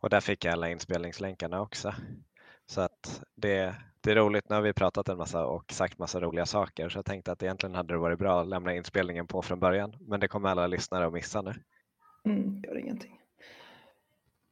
[0.00, 1.94] Och där fick jag alla inspelningslänkarna också.
[2.66, 6.20] Så att det, det är roligt, nu har vi pratat en massa och sagt massa
[6.20, 9.42] roliga saker så jag tänkte att egentligen hade det varit bra att lämna inspelningen på
[9.42, 9.96] från början.
[10.00, 11.54] Men det kommer alla lyssnare att missa nu.
[12.24, 13.20] Mm, gör ingenting.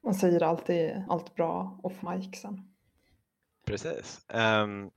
[0.04, 2.74] Man säger alltid allt bra off mic sen.
[3.66, 4.26] Precis.
[4.34, 4.90] Um,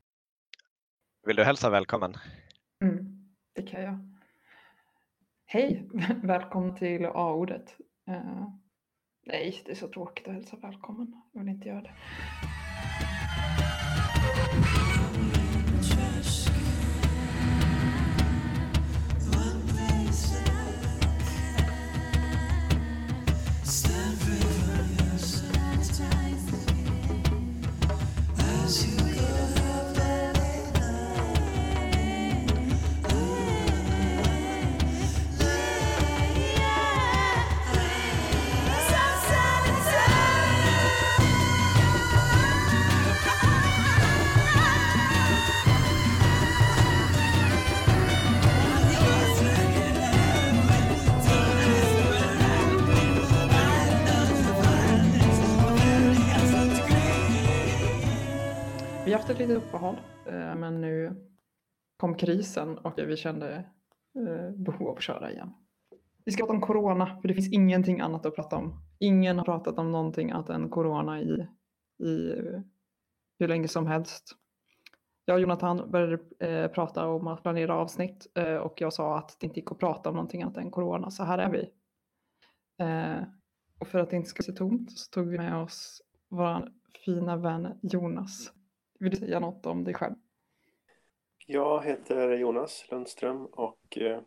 [1.28, 2.18] vill du hälsa välkommen?
[2.84, 4.18] Mm, det kan jag.
[5.46, 5.90] Hej,
[6.24, 7.76] välkommen till A-ordet.
[8.10, 8.61] Uh,
[9.24, 11.22] nej, det är så tråkigt att hälsa välkommen.
[11.32, 11.92] Jag vill inte göra det.
[59.12, 59.96] Vi har haft ett litet uppehåll,
[60.26, 61.16] eh, men nu
[61.98, 63.56] kom krisen och vi kände
[64.16, 65.54] eh, behov av att köra igen.
[66.26, 68.84] Vi ska prata om corona, för det finns ingenting annat att prata om.
[69.00, 71.48] Ingen har pratat om någonting annat än corona i,
[72.04, 72.62] i eh,
[73.40, 74.36] hur länge som helst.
[75.26, 79.38] Jag och Jonathan började eh, prata om att planera avsnitt eh, och jag sa att
[79.40, 81.70] det inte gick att prata om någonting annat än corona, så här är vi.
[82.86, 83.24] Eh,
[83.80, 86.72] och för att det inte ska se tomt så tog vi med oss vår
[87.06, 88.54] fina vän Jonas.
[89.02, 90.16] Vill du säga något om dig själv?
[91.48, 94.22] Jag heter Jonas Lundström och eh,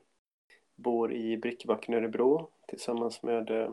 [0.75, 3.71] bor i Brickebacken i Örebro tillsammans med eh,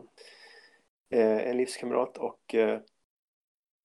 [1.10, 2.80] eh, en livskamrat och eh,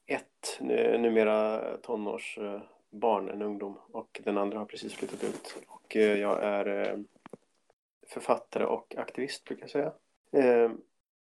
[0.05, 5.63] ett numera tonårsbarn, eh, en ungdom och den andra har precis flyttat ut.
[5.67, 7.03] Och eh, jag är
[8.07, 9.93] författare och aktivist brukar jag säga.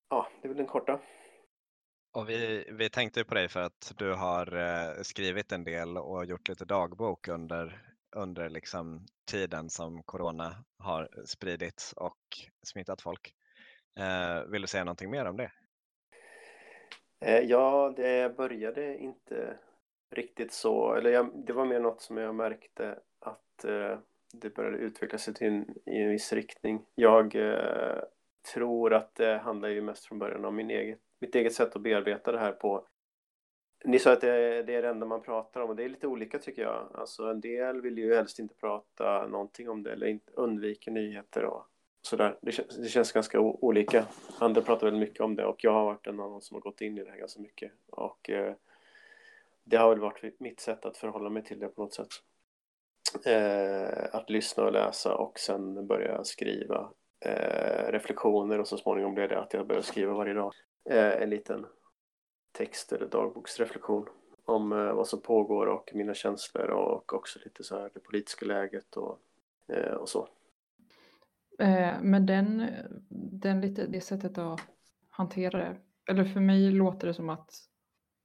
[0.09, 0.99] Ja, det är väl den korta.
[2.15, 6.25] Och vi, vi tänkte på dig för att du har eh, skrivit en del och
[6.25, 7.81] gjort lite dagbok under,
[8.15, 12.17] under liksom tiden som corona har spridits och
[12.63, 13.33] smittat folk.
[13.99, 15.51] Eh, vill du säga någonting mer om det?
[17.19, 19.57] Eh, ja, det började inte
[20.11, 23.97] riktigt så, eller jag, det var mer något som jag märkte att eh,
[24.33, 26.85] det började utveckla sig till en, i en viss riktning.
[26.95, 28.03] Jag eh,
[28.53, 31.81] tror att det handlar ju mest från början om min eget mitt eget sätt att
[31.81, 32.87] bearbeta det här på.
[33.85, 36.39] Ni sa att det, är det enda man pratar om och det är lite olika
[36.39, 36.89] tycker jag.
[36.93, 41.45] Alltså en del vill ju helst inte prata någonting om det eller inte, undviker nyheter
[41.45, 41.65] och
[42.01, 42.37] sådär.
[42.41, 44.05] Det, känns, det känns ganska olika.
[44.39, 46.81] Andra pratar väldigt mycket om det och jag har varit en annan som har gått
[46.81, 47.71] in i det här ganska mycket.
[47.87, 48.55] Och eh,
[49.63, 52.09] det har väl varit mitt sätt att förhålla mig till det på något sätt.
[53.25, 56.91] Eh, att lyssna och läsa och sen börja skriva
[57.25, 60.53] eh, reflektioner och så småningom blev det att jag började skriva varje dag
[60.89, 61.65] Eh, en liten
[62.51, 64.07] text eller dagboksreflektion
[64.45, 68.45] om eh, vad som pågår och mina känslor och också lite så här det politiska
[68.45, 69.19] läget och,
[69.67, 70.27] eh, och så.
[71.59, 72.69] Eh, men den,
[73.41, 74.61] den lite, det sättet att
[75.09, 75.77] hantera det,
[76.09, 77.49] eller för mig låter det som att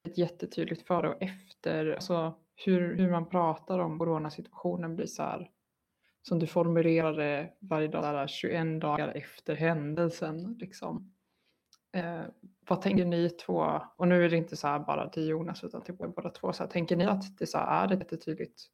[0.08, 5.50] ett jättetydligt före och efter, alltså hur, hur man pratar om coronasituationen blir så här,
[6.22, 10.56] som du formulerade varje dag, 21 dagar efter händelsen.
[10.60, 11.12] Liksom.
[11.92, 12.22] Eh,
[12.68, 13.80] vad tänker ni två?
[13.96, 16.52] Och nu är det inte så här bara till Jonas utan till båda två.
[16.52, 18.66] Så här, tänker ni att det så här, är det tydligt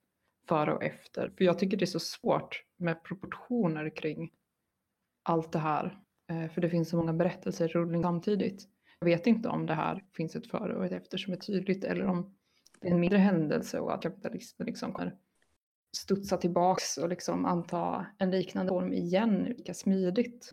[0.48, 1.32] före och efter?
[1.38, 4.30] För jag tycker det är så svårt med proportioner kring
[5.22, 5.98] allt det här.
[6.30, 8.68] Eh, för det finns så många berättelser rullning samtidigt.
[8.98, 11.84] Jag vet inte om det här finns ett före och ett efter som är tydligt
[11.84, 12.36] eller om
[12.80, 15.16] det är en mindre händelse och att kapitalismen liksom kommer
[15.96, 20.52] studsa tillbaks och liksom anta en liknande form igen lika smidigt.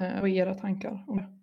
[0.00, 1.41] Eh, vad är era tankar om det?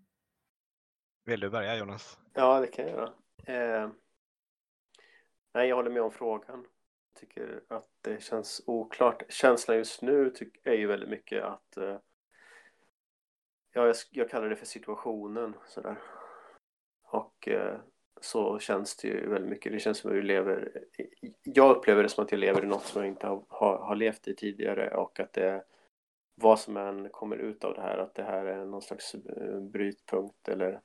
[1.25, 2.19] Vill du börja Jonas?
[2.33, 3.13] Ja, det kan jag göra.
[3.45, 3.89] Eh,
[5.53, 6.67] nej, jag håller med om frågan.
[7.13, 9.23] Jag tycker att det känns oklart.
[9.29, 10.33] Känslan just nu
[10.63, 11.97] är ju väldigt mycket att eh,
[13.73, 15.97] ja, jag, jag, kallar det för situationen sådär.
[17.03, 17.79] Och eh,
[18.21, 19.71] så känns det ju väldigt mycket.
[19.71, 20.83] Det känns som att vi lever.
[21.43, 23.95] Jag upplever det som att jag lever i något som jag inte har, har, har
[23.95, 25.63] levt i tidigare och att det
[26.41, 29.59] vad som än kommer ut av det här, att det här är någon slags eh,
[29.59, 30.81] brytpunkt eller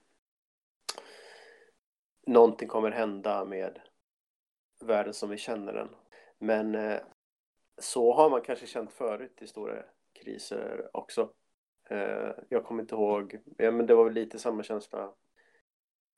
[2.26, 3.80] någonting kommer hända med
[4.80, 5.88] världen som vi känner den.
[6.38, 7.00] Men eh,
[7.78, 9.82] så har man kanske känt förut i stora
[10.12, 11.30] kriser också.
[11.90, 15.14] Eh, jag kommer inte ihåg, ja, men det var väl lite samma känsla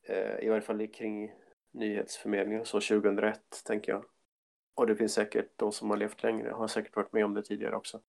[0.08, 1.32] Eh, I varje fall kring
[1.70, 4.04] nyhetsförmedlingen så 2001 tänker jag.
[4.74, 7.42] Och det finns säkert de som har levt längre har säkert varit med om det
[7.42, 8.00] tidigare också.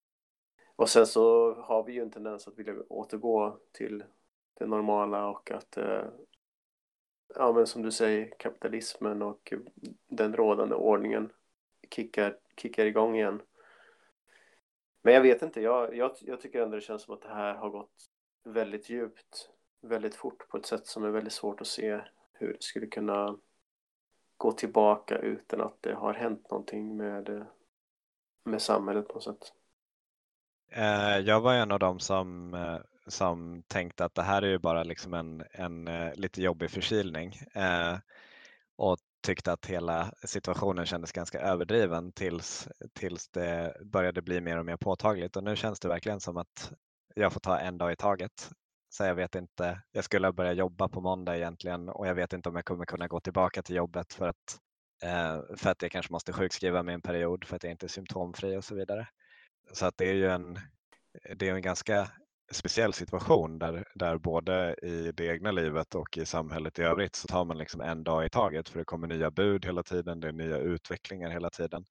[0.76, 4.04] Och sen så har vi ju en tendens att vilja återgå till
[4.60, 6.04] det normala och att eh,
[7.36, 9.54] ja men som du säger kapitalismen och
[10.08, 11.32] den rådande ordningen
[11.92, 13.42] kickar, kickar igång igen.
[15.02, 17.54] Men jag vet inte, jag, jag, jag tycker ändå det känns som att det här
[17.54, 18.10] har gått
[18.44, 19.50] väldigt djupt,
[19.82, 22.02] väldigt fort på ett sätt som är väldigt svårt att se
[22.34, 23.38] hur det skulle kunna
[24.38, 27.46] gå tillbaka utan att det har hänt någonting med,
[28.44, 29.54] med samhället på något sätt.
[30.70, 32.78] Eh, jag var en av dem som, eh,
[33.08, 37.34] som tänkte att det här är ju bara liksom en, en eh, lite jobbig förkylning
[37.56, 37.98] eh,
[38.78, 44.66] och tyckte att hela situationen kändes ganska överdriven tills, tills det började bli mer och
[44.66, 46.72] mer påtagligt och nu känns det verkligen som att
[47.16, 48.50] jag får ta en dag i taget.
[48.90, 52.50] Så jag vet inte, jag skulle börja jobba på måndag egentligen och jag vet inte
[52.50, 54.60] om jag kommer kunna gå tillbaka till jobbet för att,
[55.04, 57.88] eh, för att jag kanske måste sjukskriva mig en period för att jag inte är
[57.88, 59.08] symptomfri och så vidare.
[59.74, 60.60] Så att det är ju en,
[61.36, 62.12] det är en ganska
[62.52, 67.28] speciell situation där, där både i det egna livet och i samhället i övrigt så
[67.28, 70.28] tar man liksom en dag i taget för det kommer nya bud hela tiden, det
[70.28, 71.86] är nya utvecklingar hela tiden.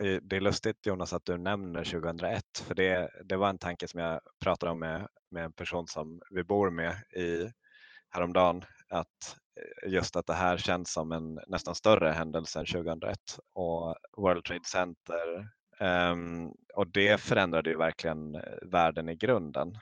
[0.00, 3.88] Eh, det är lustigt Jonas att du nämner 2001 för det, det var en tanke
[3.88, 7.52] som jag pratade om med, med en person som vi bor med i
[8.10, 9.36] häromdagen att
[9.86, 13.18] eh, just att det här känns som en nästan större händelse än 2001
[13.54, 15.50] och World Trade Center
[16.74, 19.78] och det förändrade ju verkligen eh, världen i grunden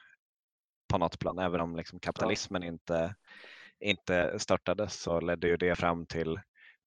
[0.92, 1.38] på något plan.
[1.38, 3.14] Även om liksom kapitalismen inte,
[3.80, 6.40] inte störtades så ledde ju det fram till,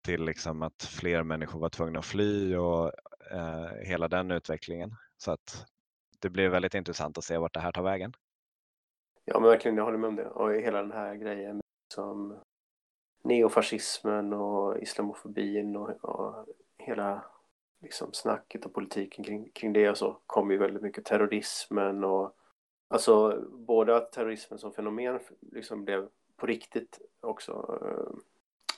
[0.05, 2.91] till liksom att fler människor var tvungna att fly och
[3.33, 4.95] uh, hela den utvecklingen.
[5.17, 5.65] Så att
[6.19, 8.13] det blir väldigt intressant att se vart det här tar vägen.
[9.25, 10.27] Ja men verkligen, jag håller med om det.
[10.27, 11.61] Och hela den här grejen
[11.93, 12.39] som
[13.23, 16.45] neofascismen och islamofobin och, och
[16.77, 17.30] hela
[17.81, 22.35] liksom snacket och politiken kring, kring det och så kom ju väldigt mycket terrorismen och
[22.87, 25.19] alltså både att terrorismen som fenomen
[25.51, 28.19] liksom blev på riktigt också eh,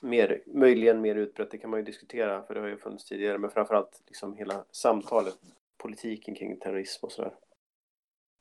[0.02, 3.38] mer, möjligen mer utbrett, det kan man ju diskutera för det har ju funnits tidigare,
[3.38, 5.36] men framförallt liksom hela samtalet,
[5.78, 7.34] politiken kring terrorism och sådär.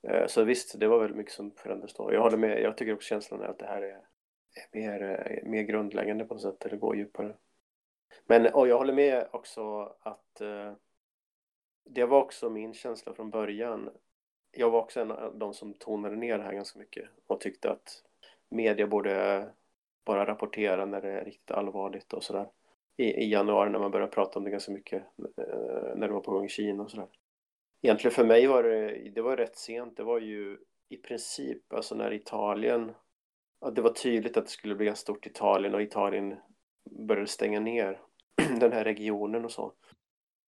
[0.09, 2.13] Eh, så visst, det var väldigt mycket som förändrades då.
[2.13, 4.01] Jag håller med, jag tycker också känslan är att det här är,
[4.55, 7.35] är mer, eh, mer grundläggande på något sätt, eller går djupare.
[8.27, 10.73] Men och jag håller med också att eh,
[11.85, 13.91] det var också min känsla från början.
[14.51, 17.71] Jag var också en av de som tonade ner det här ganska mycket och tyckte
[17.71, 18.03] att
[18.49, 19.49] media borde
[20.05, 22.49] bara rapportera när det är riktigt allvarligt och sådär.
[22.97, 26.21] I, I januari när man började prata om det ganska mycket eh, när det var
[26.21, 27.09] på gång i Kina och sådär.
[27.83, 29.97] Egentligen för mig var det, det var rätt sent.
[29.97, 32.93] Det var ju i princip, alltså när Italien,
[33.73, 36.37] det var tydligt att det skulle bli ganska stort Italien och Italien
[36.91, 38.01] började stänga ner
[38.61, 39.73] den här regionen och så.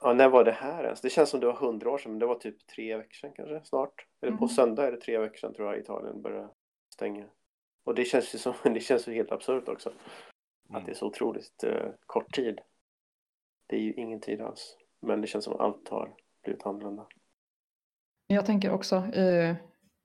[0.02, 1.02] Ja, när var det här ens?
[1.02, 3.34] Det känns som det var hundra år sedan, men det var typ tre veckor sedan
[3.36, 4.08] kanske snart.
[4.22, 4.50] Eller på mm.
[4.50, 6.50] söndag är det tre veckor sedan tror jag Italien började
[6.94, 7.26] stänga.
[7.84, 9.90] Och det känns ju som, det känns ju helt absurt också.
[9.90, 10.80] Mm.
[10.82, 12.62] Att det är så otroligt uh, kort tid.
[13.68, 14.78] Det är ju ingen tid alls.
[15.02, 17.08] Men det känns som allt har blivit annorlunda.
[18.28, 19.56] Jag tänker också, eh,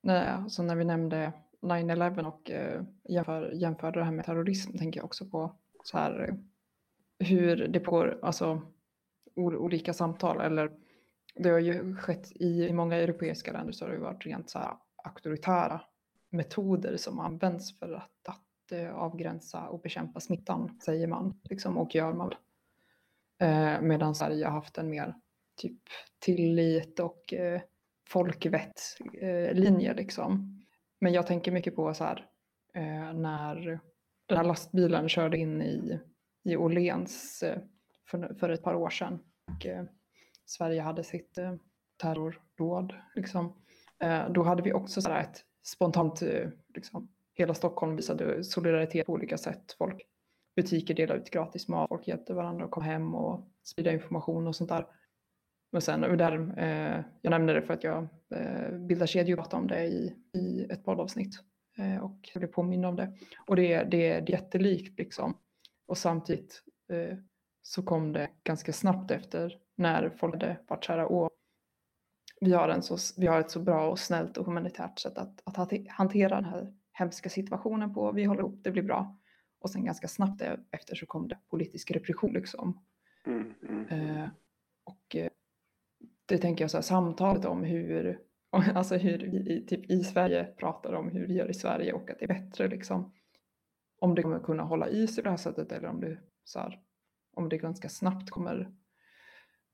[0.01, 4.99] när, alltså när vi nämnde 9-11 och eh, jämför, jämförde det här med terrorism, tänker
[4.99, 6.37] jag också på så här
[7.19, 8.61] hur det pågår, alltså
[9.35, 10.71] olika samtal eller
[11.35, 14.59] det har ju skett i, i många europeiska länder så har det varit rent så
[14.59, 15.81] här auktoritära
[16.29, 21.95] metoder som används för att, att uh, avgränsa och bekämpa smittan, säger man, liksom, och
[21.95, 22.33] gör man.
[23.43, 25.15] Uh, medan Sverige har haft en mer
[25.61, 25.81] typ
[26.19, 27.61] tillit och eh, uh,
[28.07, 28.81] folkvett
[29.23, 30.61] uh, linje liksom.
[30.99, 32.25] Men jag tänker mycket på så här
[33.13, 33.79] när
[34.29, 35.99] den här lastbilen körde in i
[36.43, 37.57] i Åhléns eh,
[38.07, 39.19] för, för ett par år sedan.
[39.51, 39.83] Och, eh,
[40.45, 41.55] Sverige hade sitt eh,
[42.01, 42.93] terrordåd.
[43.15, 43.53] Liksom.
[44.03, 49.13] Eh, då hade vi också så ett spontant, eh, liksom, hela Stockholm visade solidaritet på
[49.13, 49.75] olika sätt.
[49.77, 50.01] Folk,
[50.55, 54.55] butiker delade ut gratis mat, folk hjälpte varandra att komma hem och sprida information och
[54.55, 54.85] sånt där.
[55.71, 59.87] Men sen, där, eh, jag nämnde det för att jag eh, bildar kedjor om det
[59.87, 61.33] i, i ett poddavsnitt
[62.01, 63.13] och jag blev påmind om det.
[63.47, 65.37] Och det, det, är jättelikt liksom.
[65.87, 67.17] Och samtidigt eh,
[67.61, 71.29] så kom det ganska snabbt efter när folk hade varit så här, Åh,
[72.41, 75.41] vi har, en så, vi har ett så bra och snällt och humanitärt sätt att,
[75.43, 78.11] att hantera den här hemska situationen på.
[78.11, 79.17] Vi håller ihop, det blir bra.
[79.59, 82.85] Och sen ganska snabbt efter så kom det politisk repression liksom.
[83.25, 83.85] Mm, mm.
[83.87, 84.29] Eh,
[84.83, 85.29] och eh,
[86.25, 88.19] det tänker jag så här, samtalet om hur,
[88.51, 92.19] alltså hur vi typ i Sverige pratar om hur vi gör i Sverige och att
[92.19, 93.13] det är bättre liksom
[93.99, 96.59] om det kommer kunna hålla i sig på det här sättet eller om det, så
[96.59, 96.79] här,
[97.35, 98.71] om det ganska snabbt kommer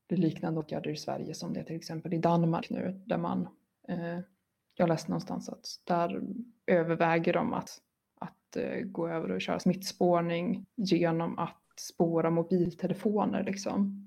[0.08, 3.48] bli liknande åtgärder i Sverige som det är till exempel i Danmark nu där man,
[3.88, 4.18] eh,
[4.74, 6.22] jag läste någonstans att där
[6.66, 7.70] överväger de att,
[8.20, 14.02] att eh, gå över och köra smittspårning genom att spåra mobiltelefoner liksom.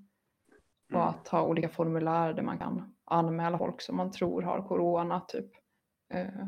[0.93, 1.07] Och Mm.
[1.09, 5.51] att ha olika formulär där man kan anmäla folk som man tror har corona typ.
[6.13, 6.47] Eh,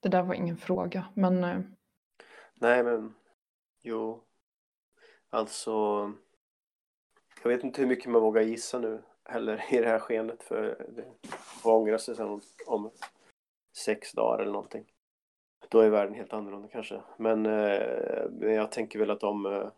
[0.00, 1.60] det där var ingen fråga, men eh,
[2.54, 3.14] Nej, men
[3.82, 4.24] jo.
[5.30, 5.70] Alltså,
[7.42, 10.86] jag vet inte hur mycket man vågar gissa nu heller i det här skenet för
[10.88, 11.04] det
[11.62, 12.90] får ångra sig sen om, om
[13.76, 14.84] sex dagar eller någonting.
[15.68, 17.00] Då är världen helt annorlunda kanske.
[17.16, 19.70] Men eh, jag tänker väl att om eh,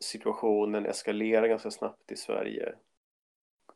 [0.00, 2.74] situationen eskalerar ganska snabbt i Sverige,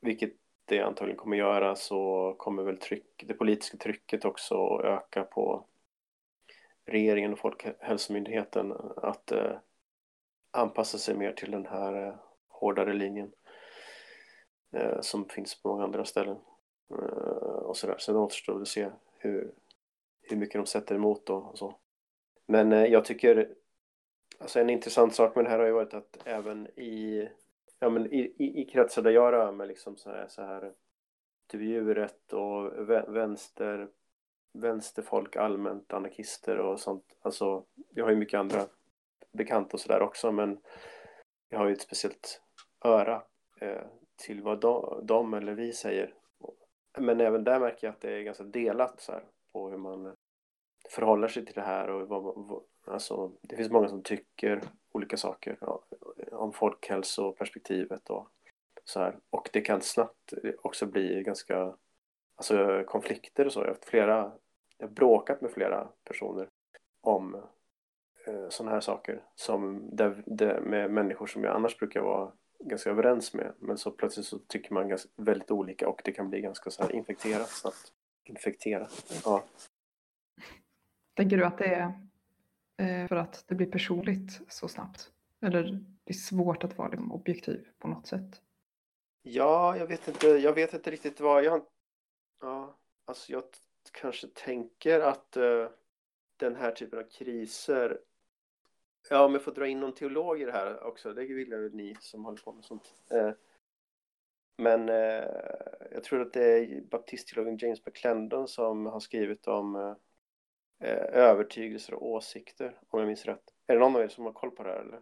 [0.00, 0.32] vilket
[0.64, 5.66] det antagligen kommer göra, så kommer väl tryck, det politiska trycket också öka på
[6.84, 9.56] regeringen och Folkhälsomyndigheten att eh,
[10.50, 12.14] anpassa sig mer till den här eh,
[12.48, 13.32] hårdare linjen
[14.72, 16.36] eh, som finns på många andra ställen.
[16.90, 17.98] Eh, och sådär.
[17.98, 19.52] Sen återstår det att se hur,
[20.22, 21.74] hur mycket de sätter emot då och så.
[22.46, 23.54] Men eh, jag tycker,
[24.38, 27.28] alltså en intressant sak med det här har ju varit att även i,
[27.82, 30.72] ja, men i, i, i kretsar där jag rör mig, liksom så här, så här
[31.46, 33.88] typ djuret och vänster
[34.52, 37.16] vänsterfolk allmänt, anarkister och sånt.
[37.22, 38.66] Alltså, jag har ju mycket andra
[39.32, 40.58] bekanta och sådär också, men
[41.48, 42.42] jag har ju ett speciellt
[42.84, 43.22] öra
[43.60, 43.82] eh,
[44.16, 46.14] till vad de, de eller vi säger.
[46.98, 50.16] Men även där märker jag att det är ganska delat så här, på hur man
[50.88, 54.62] förhåller sig till det här och vad, vad, alltså, det finns många som tycker
[54.92, 55.58] olika saker
[56.32, 58.28] om folkhälsoperspektivet och
[58.84, 59.18] så här.
[59.30, 60.32] Och det kan snabbt
[60.62, 61.74] också bli ganska
[62.36, 63.60] alltså, konflikter och så.
[63.60, 64.32] Jag har flera,
[64.78, 66.48] jag har bråkat med flera personer
[67.00, 67.34] om
[68.26, 72.90] eh, sådana här saker som där, där, med människor som jag annars brukar vara ganska
[72.90, 73.52] överens med.
[73.58, 76.82] Men så plötsligt så tycker man ganska, väldigt olika och det kan bli ganska så
[76.82, 77.92] här infekterat snabbt.
[78.24, 79.44] Infekterat, ja.
[81.14, 82.01] tänker du att det är
[82.82, 85.10] Eh, för att det blir personligt så snabbt?
[85.40, 85.62] Eller
[86.04, 88.42] det är svårt att vara liksom, objektiv på något sätt?
[89.22, 91.64] Ja, jag vet inte, jag vet inte riktigt vad jag...
[92.40, 93.42] Ja, alltså jag
[93.92, 95.68] kanske tänker att uh,
[96.36, 98.00] den här typen av kriser...
[99.10, 101.58] Ja, om jag får dra in någon teolog i det här också, det vill jag
[101.58, 102.94] väl ni som håller på med sånt.
[103.14, 103.30] Uh,
[104.56, 105.24] men uh,
[105.90, 109.96] jag tror att det är baptistteologen James McClendon som har skrivit om
[111.12, 113.42] övertygelser och åsikter, om jag minns rätt.
[113.66, 115.00] Är det någon av er som har koll på det här eller?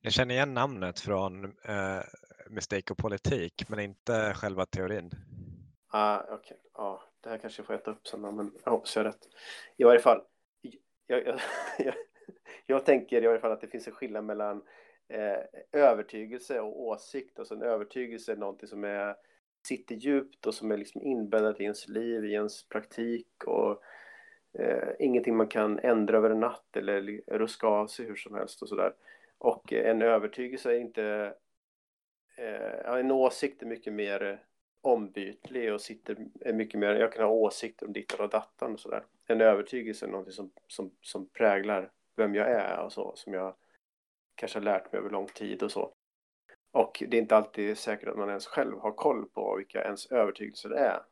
[0.00, 2.00] Jag känner igen namnet från eh,
[2.50, 5.10] Mistake och politik, men inte själva teorin.
[5.88, 6.56] Ah, okej.
[6.74, 9.28] Ja, det här kanske jag får äta upp sen men jag hoppas jag har rätt.
[9.76, 10.22] I varje fall,
[11.06, 11.40] jag, jag,
[11.78, 11.94] jag,
[12.66, 14.62] jag tänker i varje fall att det finns en skillnad mellan
[15.08, 15.38] eh,
[15.72, 17.38] övertygelse och åsikt.
[17.38, 19.16] Alltså en övertygelse är någonting som är,
[19.68, 23.82] sitter djupt och som är liksom inbäddat i ens liv, i ens praktik och
[24.52, 28.62] eh, ingenting man kan ändra över en natt eller ruska av sig hur som helst
[28.62, 28.92] och sådär.
[29.38, 31.34] Och eh, en övertygelse är inte,
[32.36, 34.40] eh, ja, en åsikt är mycket mer
[34.80, 38.80] ombytlig och sitter är mycket mer, jag kan ha åsikter om dittan och dattan och
[38.80, 39.04] sådär.
[39.26, 43.54] En övertygelse är någonting som, som, som präglar vem jag är och så, som jag
[44.34, 45.92] kanske har lärt mig över lång tid och så.
[46.70, 50.06] Och det är inte alltid säkert att man ens själv har koll på vilka ens
[50.06, 51.02] övertygelser är.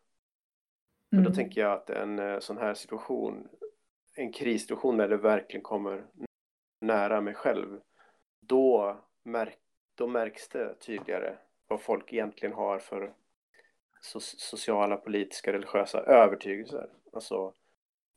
[1.14, 1.34] Men då Mm.
[1.36, 3.48] tänker jag att en eh, sån här situation,
[4.14, 6.06] en krissituation när det verkligen kommer
[6.80, 7.80] nära mig själv,
[8.40, 9.58] då, märk,
[9.94, 11.36] då märks det tydligare
[11.68, 13.14] vad folk egentligen har för
[14.00, 16.88] so sociala, politiska, religiösa övertygelser.
[17.12, 17.52] Alltså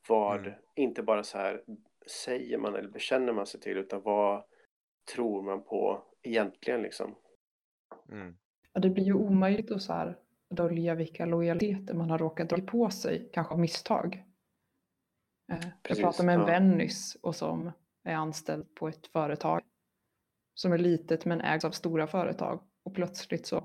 [0.08, 0.54] vad, Mm.
[0.75, 1.63] inte bara så här
[2.08, 4.44] säger man eller bekänner man sig till, utan vad
[5.16, 7.16] tror man på egentligen liksom.
[8.12, 8.38] Mm.
[8.74, 10.18] Ja, det blir ju omöjligt att så här
[10.50, 14.24] dölja vilka lojaliteter man har råkat dra på sig, kanske av misstag.
[15.51, 16.48] Eh, Jag Precis, pratade med en ja.
[16.48, 17.72] vän nyss och som
[18.04, 19.62] är anställd på ett företag
[20.54, 23.63] som är litet men ägs av stora företag och plötsligt så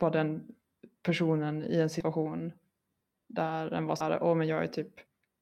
[0.00, 0.54] var den
[1.02, 2.52] personen i en situation
[3.28, 5.00] där den var så här, åh men jag är typ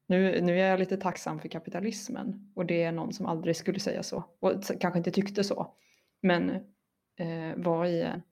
[0.08, 3.80] nu, nu är jag lite tacksam för kapitalismen och det är någon som aldrig skulle
[3.80, 5.74] säga så och kanske inte tyckte så
[6.22, 6.50] men
[7.18, 8.22] eh, var i en,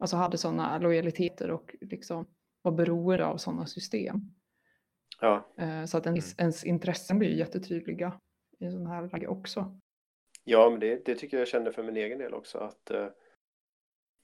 [0.00, 2.26] alltså hade sådana lojaliteter och liksom
[2.62, 4.16] var beroende av sådana system.
[5.20, 8.20] Ja, Eh, så att ens, ens intressen blir jättetydliga
[8.58, 9.80] i sån här läge också.
[10.44, 13.08] Ja, men det, det tycker jag kände för min egen del också att eh,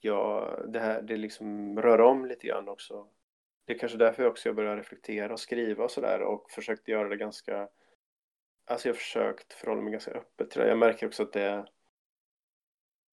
[0.00, 3.09] ja, det här det liksom rör om lite grann också.
[3.64, 7.09] Det är kanske därför också jag började reflektera och skriva och sådär och försökte göra
[7.09, 7.68] det ganska
[8.66, 10.68] alltså jag har försökt förhålla mig ganska öppet till det.
[10.68, 11.66] Jag märker också att det,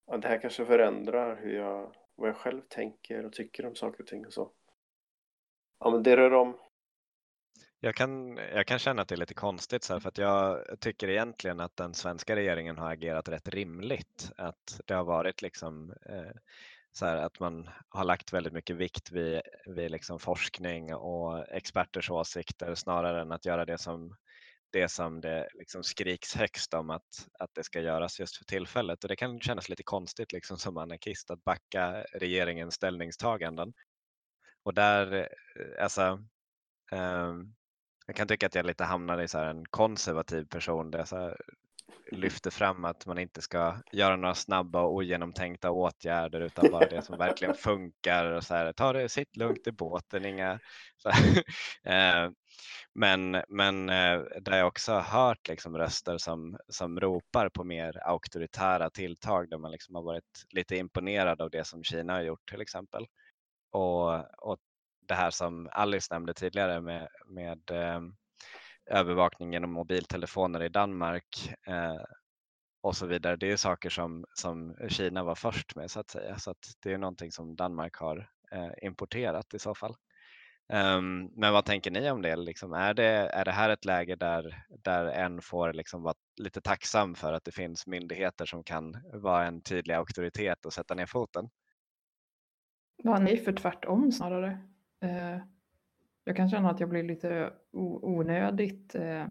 [0.08, 4.04] ja, det här kanske förändrar hur jag, vad jag själv tänker och tycker om saker
[4.04, 4.52] och ting och så.
[5.80, 6.58] Ja, men det rör om.
[7.80, 10.66] Jag kan, jag kan känna att det är lite konstigt så här, för att jag
[10.80, 14.32] tycker egentligen att den svenska regeringen har agerat rätt rimligt.
[14.38, 16.32] Att det har varit liksom eh,
[16.92, 22.10] så här att man har lagt väldigt mycket vikt vid, vid liksom forskning och experters
[22.10, 24.16] åsikter snarare än att göra det som
[24.74, 29.04] det som det liksom skriks högst om att, att det ska göras just för tillfället.
[29.04, 33.74] Och det kan kännas lite konstigt liksom som anarkist att backa regeringens ställningstaganden.
[34.64, 36.20] Och där, eh, alltså,
[36.92, 37.56] um,
[38.08, 41.36] jag kan tycka att jag lite hamnar i så en konservativ person där jag så
[42.16, 47.02] lyfter fram att man inte ska göra några snabba och ogenomtänkta åtgärder utan bara det
[47.02, 50.52] som verkligen funkar och så här, ta det, sitt lugnt i båten, inga
[51.84, 52.30] eh,
[52.96, 58.08] men, men eh, där jag också har hört liksom röster som, som ropar på mer
[58.08, 62.50] auktoritära tilltag där man liksom har varit lite imponerad av det som Kina har gjort
[62.50, 63.06] till exempel.
[63.72, 64.16] Och,
[64.50, 64.58] och
[65.08, 68.02] det här som Alice nämnde tidigare med, med eh,
[68.86, 72.02] övervakning genom mobiltelefoner i Danmark eh,
[72.82, 73.36] och så vidare.
[73.36, 76.38] Det är saker som, som Kina var först med så att säga.
[76.38, 79.96] Så att det är någonting som Danmark har eh, importerat i så fall.
[80.74, 82.36] Um, men vad tänker ni om det?
[82.36, 86.62] Liksom, är, det är det här ett läge där, där en får liksom vara lite
[86.62, 91.06] tacksam för att det finns myndigheter som kan vara en tydlig auktoritet och sätta ner
[91.06, 91.50] foten?
[93.04, 94.60] Vad nej, för tvärtom snarare.
[95.02, 95.38] Eh,
[96.24, 99.28] jag kan känna att jag blir lite onödigt eh,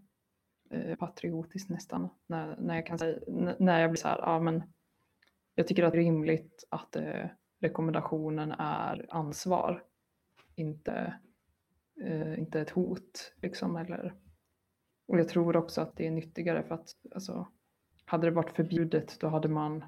[0.69, 3.19] eh, patriotisk nästan när, när, jag kan säga,
[3.59, 4.63] när jag blir så här, ja men
[5.55, 7.25] jag tycker att det är rimligt att eh,
[7.61, 9.83] rekommendationen är ansvar,
[10.55, 11.19] inte,
[12.03, 14.15] eh, inte ett hot liksom eller
[15.07, 17.47] och jag tror också att det är nyttigare för att alltså,
[18.05, 19.85] hade det varit förbjudet då hade man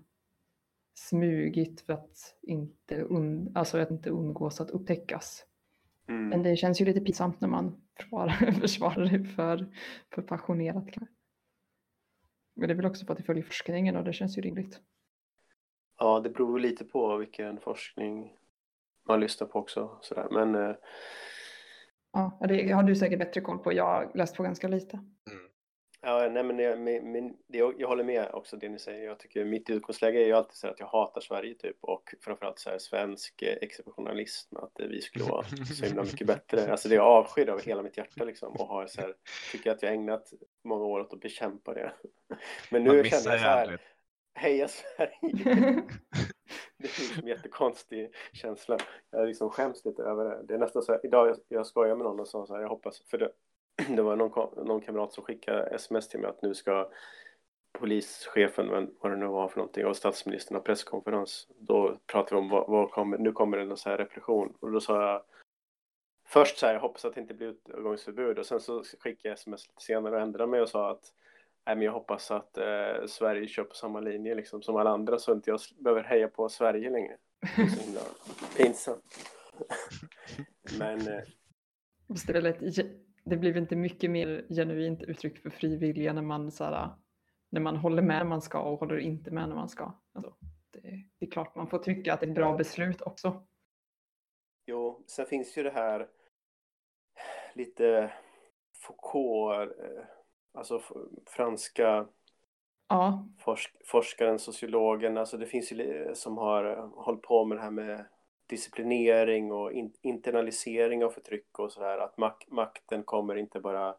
[0.94, 5.46] smugit för att inte, und alltså att inte undgås att upptäckas.
[6.08, 6.30] Mm.
[6.30, 9.68] Men det känns ju lite pinsamt när man försvarar, försvarar det för,
[10.16, 10.86] för passionerat.
[12.56, 14.80] Men det är väl också för att det följer forskningen och det känns ju rimligt.
[15.98, 18.34] Ja, det beror lite på vilken forskning
[19.08, 19.98] man lyssnar på också.
[20.02, 20.28] Sådär.
[20.32, 20.76] Men, eh...
[22.12, 23.74] Ja, det har du säkert bättre koll på.
[23.74, 24.96] Jag har läst på ganska lite.
[24.98, 25.45] Mm.
[26.08, 29.06] Ja, nej, men, jag, men jag, jag håller med också det ni säger.
[29.06, 32.60] Jag tycker mitt utgångsläge är ju alltid så att jag hatar Sverige typ och framförallt
[32.60, 35.46] så här svensk eh, exceptionalism, att vi skulle vara
[35.78, 36.72] så himla mycket bättre.
[36.72, 39.14] Alltså det är avskydd av hela mitt hjärta liksom och har så här,
[39.52, 41.94] tycker att jag ägnat många år åt att bekämpa det.
[42.72, 43.80] Men nu känner jag så här,
[44.36, 45.20] heja Sverige!
[46.78, 48.78] det är liksom en jättekonstig känsla.
[49.12, 50.44] Jag liksom skäms lite över det.
[50.48, 52.62] Det är nästan så här, idag jag, jag skojar med någon och sa så här,
[52.62, 53.32] jag hoppas, för det,
[53.76, 56.90] det var någon, någon kamrat som skickade sms till mig att nu ska
[57.72, 61.48] polischefen, vad det nu var för någonting, och statsministern ha presskonferens.
[61.58, 64.54] Då pratade vi om vad, vad kommer, nu kommer det en så här repression.
[64.60, 65.22] Och då sa jag
[66.28, 69.34] först så här, jag hoppas att det inte blir utgångsförbud och sen så skickade jag
[69.34, 71.14] sms lite senare och ändrade mig och sa att
[71.66, 75.20] nej, men jag hoppas att eh, Sverige kör på samma linje liksom, som alla andra
[75.20, 77.18] så inte jag behöver heja på Sverige längre.
[78.58, 79.04] Pinsamt.
[80.80, 81.08] men...
[81.08, 81.24] Eh,
[82.08, 82.78] det är väldigt
[83.26, 86.90] det blir inte mycket mer genuint uttryck för frivilliga när man, så här,
[87.50, 89.94] när man håller med när man ska och håller inte med när man ska.
[90.14, 90.36] Alltså,
[90.72, 90.80] det,
[91.20, 93.46] det, är klart man får tycka att det är ett bra beslut också.
[94.66, 96.08] Jo, sen finns ju det här
[97.54, 98.14] lite
[98.78, 100.06] Foucault, eh,
[100.54, 100.82] alltså
[101.26, 102.08] franska
[102.90, 103.28] ja.
[103.40, 108.06] forsk forskaren, sociologen, alltså det finns ju som har hållit på med det här med
[108.48, 111.98] disciplinering och in, internalisering av förtryck och sådär.
[111.98, 113.96] Att mak makten kommer inte bara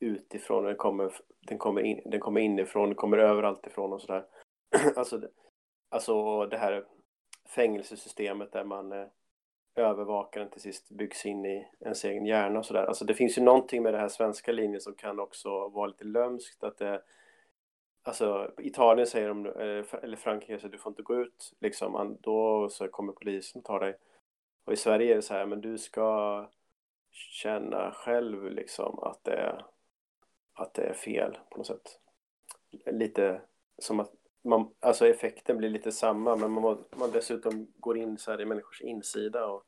[0.00, 4.24] utifrån, den kommer, den kommer, in, den kommer inifrån, den kommer överallt ifrån och sådär.
[4.96, 5.20] alltså,
[5.88, 6.84] alltså det här
[7.48, 9.06] fängelsesystemet där man eh,
[9.76, 12.84] övervakaren till sist byggs in i ens egen hjärna och sådär.
[12.84, 16.04] Alltså det finns ju någonting med den här svenska linjen som kan också vara lite
[16.04, 16.64] lömskt.
[16.64, 17.02] Att det,
[18.06, 22.68] Alltså Italien säger de, eh, eller Frankrike säger du får inte gå ut liksom, då
[22.68, 23.96] så kommer polisen och tar dig.
[24.64, 26.48] Och i Sverige är det så här, men du ska
[27.10, 29.64] känna själv liksom att det är,
[30.54, 32.00] att det är fel på något sätt.
[32.86, 33.40] Lite
[33.78, 34.12] som att
[34.44, 38.44] man, alltså effekten blir lite samma, men man, man dessutom går in så här i
[38.44, 39.64] människors insida och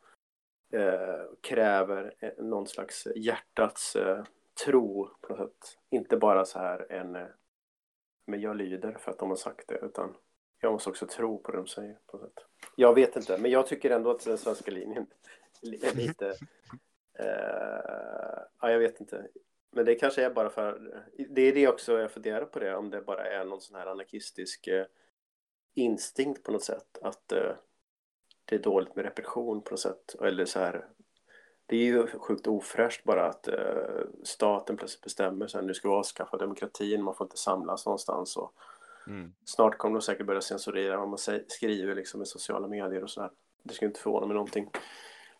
[0.78, 4.24] eh, kräver eh, någon slags hjärtats eh,
[4.64, 5.78] tro på något sätt.
[5.90, 7.26] Inte bara så här en eh,
[8.28, 10.16] men jag lyder för att de har sagt det, utan
[10.60, 11.98] jag måste också tro på det de säger.
[12.06, 12.44] På sätt.
[12.76, 15.06] Jag vet inte, men jag tycker ändå att den svenska linjen
[15.62, 16.26] är lite...
[16.26, 16.34] Uh,
[18.60, 19.28] ja, jag vet inte.
[19.70, 22.90] Men det kanske är bara för, det är det också jag funderar på det, om
[22.90, 24.86] det bara är någon sån här anarkistisk eh,
[25.74, 27.52] instinkt på något sätt, att eh,
[28.44, 30.86] det är dåligt med repression på något sätt, eller så här,
[31.68, 35.94] det är ju sjukt ofräscht bara att eh, staten plötsligt bestämmer här, nu ska vi
[35.94, 38.52] avskaffa demokratin, man får inte samlas någonstans och
[39.06, 39.32] mm.
[39.44, 43.30] snart kommer de säkert börja censurera vad man skriver liksom i sociala medier och sådär.
[43.62, 44.70] Det skulle inte förvåna mig någonting.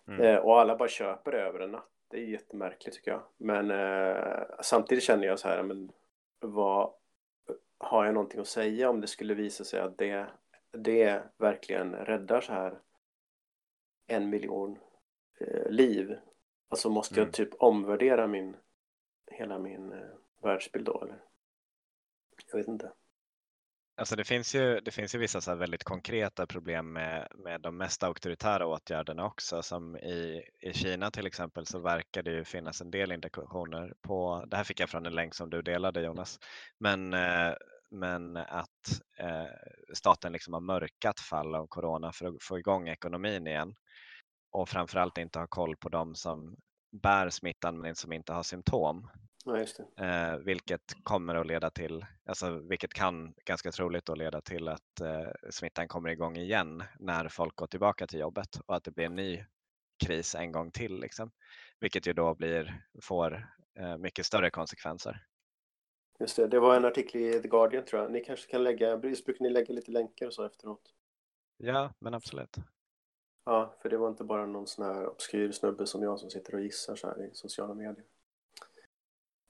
[0.08, 0.20] Mm.
[0.20, 1.88] Eh, och alla bara köper det över en natt.
[2.08, 3.22] Det är jättemärkligt tycker jag.
[3.36, 5.92] Men eh, samtidigt känner jag så här, men
[6.40, 6.92] vad
[7.78, 10.26] har jag någonting att säga om det skulle visa sig att det,
[10.72, 12.78] det verkligen räddar så här
[14.06, 14.78] en miljon
[15.40, 16.16] eh, liv?
[16.68, 17.26] Alltså måste mm.
[17.26, 18.56] jag typ omvärdera min,
[19.30, 20.08] hela min eh,
[20.42, 21.22] världsbild då eller?
[22.52, 22.92] Jag vet inte.
[23.98, 27.76] Alltså det finns ju, det finns ju vissa så väldigt konkreta problem med, med de
[27.76, 29.62] mest auktoritära åtgärderna också.
[29.62, 34.44] Som i, i Kina till exempel så verkar det ju finnas en del indikationer på,
[34.46, 36.38] det här fick jag från en länk som du delade Jonas,
[36.78, 37.54] men, eh,
[37.90, 39.46] men att eh,
[39.94, 43.74] staten liksom har mörkat fall av corona för att få igång ekonomin igen
[44.50, 46.56] och framförallt inte ha koll på de som
[47.02, 49.10] bär smittan men som inte har symptom.
[49.44, 54.68] Ja, eh, vilket kommer att leda till, alltså vilket kan ganska troligt att leda till
[54.68, 58.90] att eh, smittan kommer igång igen när folk går tillbaka till jobbet och att det
[58.90, 59.44] blir en ny
[60.06, 61.00] kris en gång till.
[61.00, 61.30] Liksom.
[61.80, 65.24] Vilket ju då blir, får eh, mycket större konsekvenser.
[66.20, 68.12] Just det, det var en artikel i The Guardian tror jag.
[68.12, 70.94] Ni kanske kan lägga, brukar ni lägga lite länkar och så efteråt?
[71.56, 72.56] Ja, men absolut.
[73.44, 76.54] Ja, för det var inte bara någon sån här obskyr snubbe som jag som sitter
[76.54, 78.04] och gissar så här i sociala medier.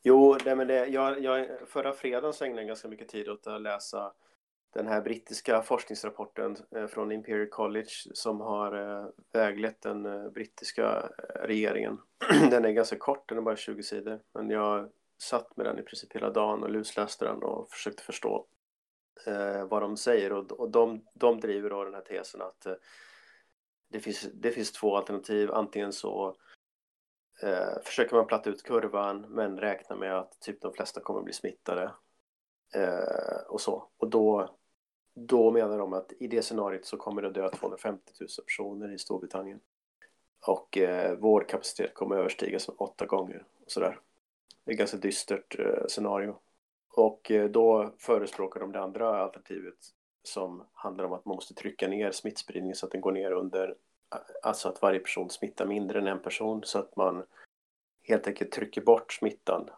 [0.03, 3.46] Jo, det, men det, jag, jag, förra fredagen så ägnade jag ganska mycket tid åt
[3.46, 4.12] att läsa
[4.74, 11.11] den här brittiska forskningsrapporten eh, från Imperial College som har eh, väglett den eh, brittiska
[11.35, 11.98] regeringen.
[12.51, 14.90] Den är ganska kort, den är bara 20 sidor, men jag
[15.22, 18.46] satt med den i princip hela dagen och lusläste den och försökte förstå
[19.68, 22.66] vad de säger och, och de, de driver då den här tesen att
[23.88, 26.37] det, finns, det finns två alternativ, antingen så
[27.42, 31.33] eh, försöker man platta ut kurvan men räknar med att typ de flesta kommer bli
[31.33, 31.92] smittade
[32.74, 33.88] eh, och så.
[33.96, 34.57] Och då,
[35.14, 38.98] då menar de att i det scenariot så kommer det dö 250 000 personer i
[38.98, 39.61] Storbritannien.
[40.46, 44.01] Och eh, vårdkapacitet kommer överstigas åtta gånger och sådär.
[44.64, 46.37] Det är ett ganska dystert eh, scenario.
[46.92, 49.74] Och eh, då förespråkar de det andra alternativet
[50.29, 53.75] som handlar om att man måste trycka ner smittspridningen så att den går ner under
[54.43, 57.25] Alltså att varje person smittar mindre än en person så att man
[58.03, 59.71] helt enkelt trycker bort smittan.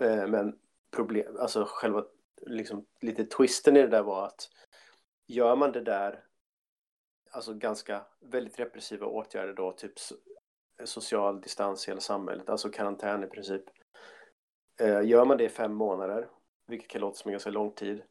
[0.00, 0.58] Eh, men
[0.90, 2.04] problem, alltså själva
[2.40, 4.50] liksom, lite twisten i det där var att
[5.26, 6.24] gör man det där,
[7.30, 9.92] alltså ganska väldigt repressiva åtgärder då, typ
[10.84, 13.64] social distans i hela samhället, alltså karantän i princip.
[14.80, 16.28] Eh, gör man det i fem månader,
[16.66, 18.02] vilket kan låta som en ganska lång tid,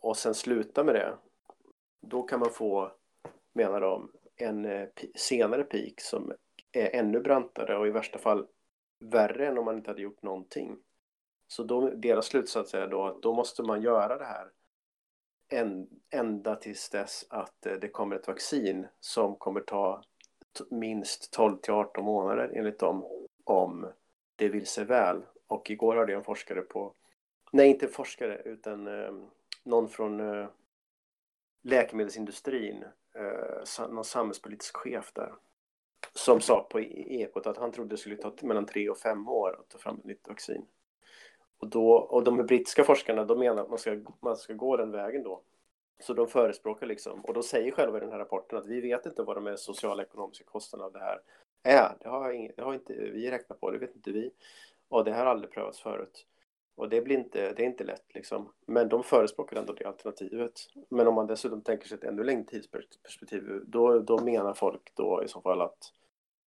[0.00, 1.16] och sen sluta med det,
[2.00, 2.92] då kan man få,
[3.52, 6.32] menar de, en eh, senare peak som
[6.72, 8.46] är ännu brantare och i värsta fall
[9.00, 10.76] värre än om man inte hade gjort någonting.
[11.48, 14.50] Så då, deras slutsats är då att då måste man göra det här
[16.10, 20.02] ända tills dess att eh, det kommer ett vaccin som kommer ta
[20.70, 23.92] minst 12 till 18 månader enligt dem om
[24.36, 25.22] det vill sig väl.
[25.46, 26.94] Och igår hörde jag en forskare på,
[27.52, 29.12] nej inte forskare utan eh,
[29.66, 30.48] någon från eh,
[31.62, 35.34] läkemedelsindustrin eh, någon samhällspolitisk chef där
[36.14, 39.28] som sa på e- Ekot att han trodde det skulle ta mellan tre och fem
[39.28, 40.66] år att ta fram ett nytt vaccin.
[41.58, 44.90] Och, då, och de brittiska forskarna de menar att man ska, man ska gå den
[44.90, 45.42] vägen då.
[46.00, 49.06] Så de förespråkar liksom, och de säger själva i den här rapporten att vi vet
[49.06, 51.20] inte vad de sociala och ekonomiska kostnaderna av det här
[51.62, 51.96] är.
[52.00, 54.30] Det har, inget, det har inte vi räknat på, det vet inte vi.
[54.88, 56.26] Och det har aldrig prövats förut.
[56.76, 58.52] Och det, blir inte, det är inte lätt liksom.
[58.66, 60.52] Men de förespråkar ändå det alternativet.
[60.88, 65.22] Men om man dessutom tänker sig ett ännu längre tidsperspektiv, då, då menar folk då
[65.24, 65.92] i så fall att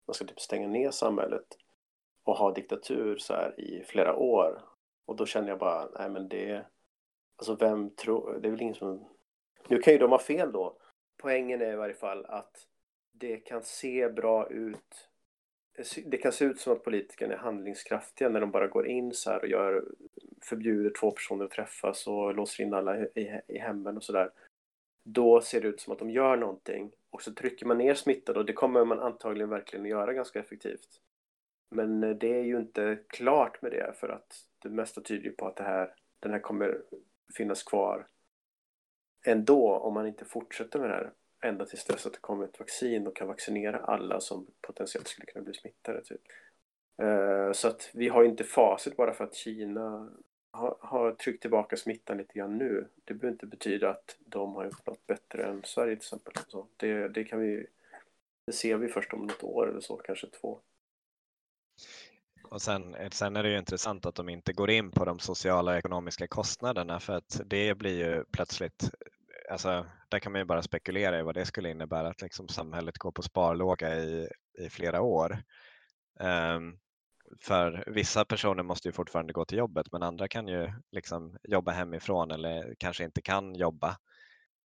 [0.07, 1.47] man ska typ stänga ner samhället
[2.23, 4.61] och ha diktatur så här i flera år.
[5.05, 6.65] Och då känner jag bara, nej men det,
[7.37, 9.07] alltså vem tror, det är väl ingen som,
[9.67, 10.77] nu kan ju de ha fel då.
[11.17, 12.67] Poängen är i varje fall att
[13.11, 15.08] det kan se bra ut
[16.05, 19.31] det kan se ut som att politikerna är handlingskraftiga när de bara går in så
[19.31, 19.85] här och gör,
[20.41, 24.31] förbjuder två personer att träffas och låser in alla i, i hemmen och sådär.
[25.03, 28.37] Då ser det ut som att de gör någonting och så trycker man ner smittan
[28.37, 31.01] och det kommer man antagligen verkligen att göra ganska effektivt.
[31.69, 35.47] Men eh, det är ju inte klart med det för att det mesta tyder på
[35.47, 36.81] att det här, den här kommer
[37.33, 38.07] finnas kvar
[39.25, 42.59] ändå om man inte fortsätter med det här ända tills dess att det kommer ett
[42.59, 46.03] vaccin och kan vaccinera alla som potentiellt skulle kunna bli smittade.
[46.03, 46.21] Typ.
[47.01, 50.09] Eh, så att vi har inte facit bara för att Kina
[50.51, 52.87] har, har tryckt tillbaka smittan lite grann nu.
[53.05, 56.33] Det behöver inte betyda att de har gjort något bättre än Sverige till exempel.
[56.47, 57.67] Så det, det, kan vi,
[58.45, 60.59] det ser vi först om något år eller så, kanske två.
[62.43, 65.71] Och sen, sen är det ju intressant att de inte går in på de sociala
[65.71, 68.91] och ekonomiska kostnaderna för att det blir ju plötsligt,
[69.49, 72.97] alltså där kan man ju bara spekulera i vad det skulle innebära att liksom samhället
[72.97, 75.43] går på sparlåga i, i flera år.
[76.19, 76.79] Um,
[77.41, 81.71] för vissa personer måste ju fortfarande gå till jobbet men andra kan ju liksom jobba
[81.71, 83.97] hemifrån eller kanske inte kan jobba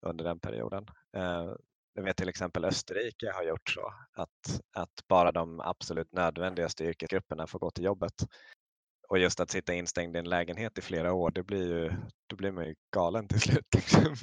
[0.07, 0.87] under den perioden.
[1.17, 1.55] Ehm, uh,
[1.95, 7.47] jag vet till exempel Österrike har gjort så att, att bara de absolut nödvändigaste yrkesgrupperna
[7.47, 8.15] får gå till jobbet.
[9.09, 11.93] Och just att sitta instängd i en lägenhet i flera år, det blir ju,
[12.27, 13.67] då blir man ju galen till slut.
[13.75, 14.17] Liksom.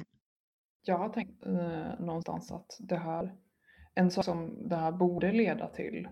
[0.84, 3.34] Jag har tänkt eh, någonstans att det här,
[3.94, 6.08] en sak som det här borde leda till,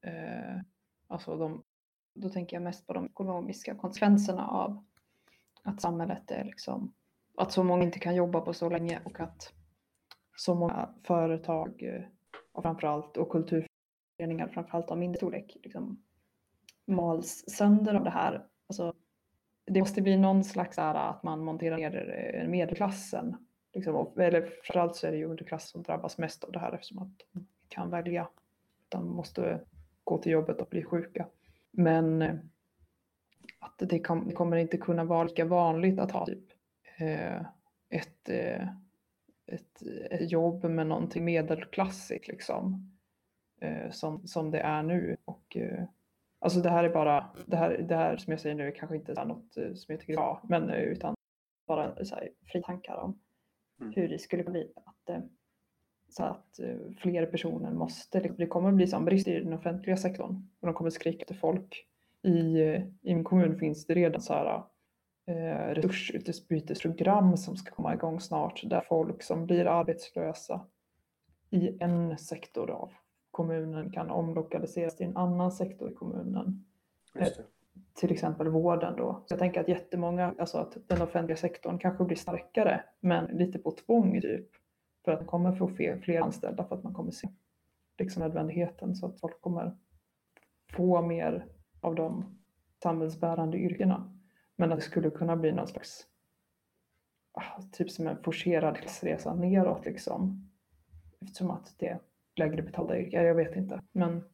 [0.00, 0.60] eh,
[1.06, 1.62] alltså de,
[2.14, 4.84] då tänker jag mest på de ekonomiska konsekvenserna av
[5.62, 6.94] att samhället är liksom,
[7.36, 9.52] att så många inte kan jobba på så länge och att
[10.36, 12.02] så många företag eh,
[12.52, 16.02] och framförallt och kulturföreningar framförallt av mindre storlek liksom
[16.86, 18.46] mals sönder av det här.
[18.68, 18.94] Alltså,
[19.66, 23.36] det måste bli någon slags ära att man monterar ner eh, medelklassen.
[23.74, 26.98] Liksom, eller framförallt så är det ju underklass som drabbas mest av det här eftersom
[26.98, 28.28] att de kan välja.
[28.88, 29.60] De måste
[30.04, 31.26] gå till jobbet och bli sjuka.
[31.70, 32.34] Men eh,
[33.58, 36.44] att det, kom, det kommer inte kunna vara lika vanligt att ha typ,
[36.98, 37.42] eh,
[37.88, 38.68] ett eh,
[39.46, 42.90] ett, ett jobb med någonting medelklassigt liksom.
[43.90, 45.16] Som, som det är nu.
[45.24, 45.56] Och,
[46.38, 48.96] alltså det här är bara, det här, det här som jag säger nu är kanske
[48.96, 51.14] inte är något som jag tycker är bra, men utan
[51.66, 53.18] bara så här, fri tankar om
[53.80, 53.92] mm.
[53.96, 54.72] hur det skulle bli.
[54.76, 55.20] Att, eh,
[56.08, 56.60] så att
[56.98, 60.74] fler personer måste, liksom, det kommer bli som brist i den offentliga sektorn och de
[60.74, 61.86] kommer skrika efter folk.
[62.22, 62.58] I,
[63.02, 64.62] I min kommun finns det redan så här
[65.26, 70.66] eh, resursutbytesprogram som ska komma igång snart där folk som blir arbetslösa
[71.50, 72.92] i en sektor av
[73.30, 76.64] kommunen kan omlokaliseras till en annan sektor i kommunen.
[77.14, 77.28] Eh,
[77.94, 79.22] till exempel vården då.
[79.26, 83.58] Så jag tänker att jättemånga, alltså att den offentliga sektorn kanske blir starkare men lite
[83.58, 84.46] på tvång typ.
[85.04, 87.28] För att man kommer få fler, fler anställda för att man kommer se
[87.98, 89.76] liksom nödvändigheten så att folk kommer
[90.72, 91.46] få mer
[91.80, 92.38] av de
[92.82, 94.18] samhällsbärande yrkena.
[94.56, 96.06] Men att det skulle kunna bli någon slags,
[97.32, 100.50] ah, typ som en forcerad resa neråt liksom.
[101.20, 102.00] Eftersom att det är
[102.36, 103.82] lägre betalda yrken, jag vet inte.
[103.92, 104.24] Men...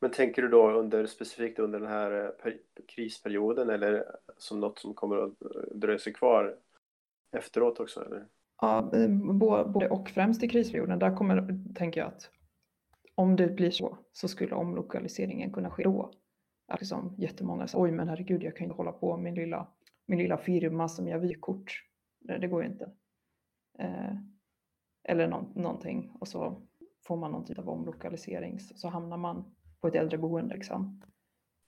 [0.00, 2.52] Men tänker du då under, specifikt under den här eh,
[2.86, 4.04] krisperioden eller
[4.36, 6.56] som något som kommer att eh, dröja sig kvar
[7.36, 8.04] efteråt också?
[8.04, 8.26] Eller?
[8.60, 10.98] Ja, eh, både och främst i krisperioden.
[10.98, 12.30] Där kommer, tänker jag att
[13.14, 16.12] om det blir så, så skulle omlokaliseringen kunna ske då.
[16.68, 19.68] Att liksom jättemånga säger oj men herregud jag kan ju hålla på min lilla,
[20.06, 21.84] min lilla firma som gör vykort.
[22.20, 22.90] Det, det går ju inte.
[23.78, 24.14] Eh,
[25.04, 26.62] eller no någonting och så
[27.06, 31.02] får man någon typ av omlokalisering så, så hamnar man på ett äldreboende liksom.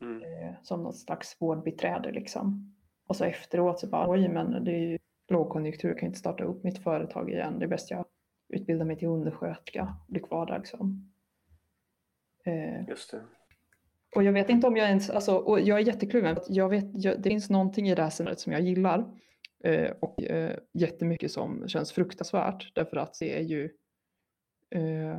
[0.02, 0.22] Mm.
[0.22, 2.76] Eh, som något slags vårdbiträde liksom.
[3.06, 6.44] Och så efteråt så bara oj men det är ju lågkonjunktur, jag kan inte starta
[6.44, 7.58] upp mitt företag igen.
[7.58, 8.04] Det är bäst jag
[8.48, 11.12] utbildar mig till undersköterska, blir kvar där liksom.
[12.44, 13.22] Eh, Just det.
[14.16, 16.36] Och jag vet inte om jag ens, alltså, och jag är jättekluven.
[16.48, 19.20] Jag vet, jag, det finns någonting i det här scenariot som jag gillar.
[19.64, 22.74] Eh, och eh, jättemycket som känns fruktansvärt.
[22.74, 23.64] Därför att det är ju
[24.70, 25.18] eh,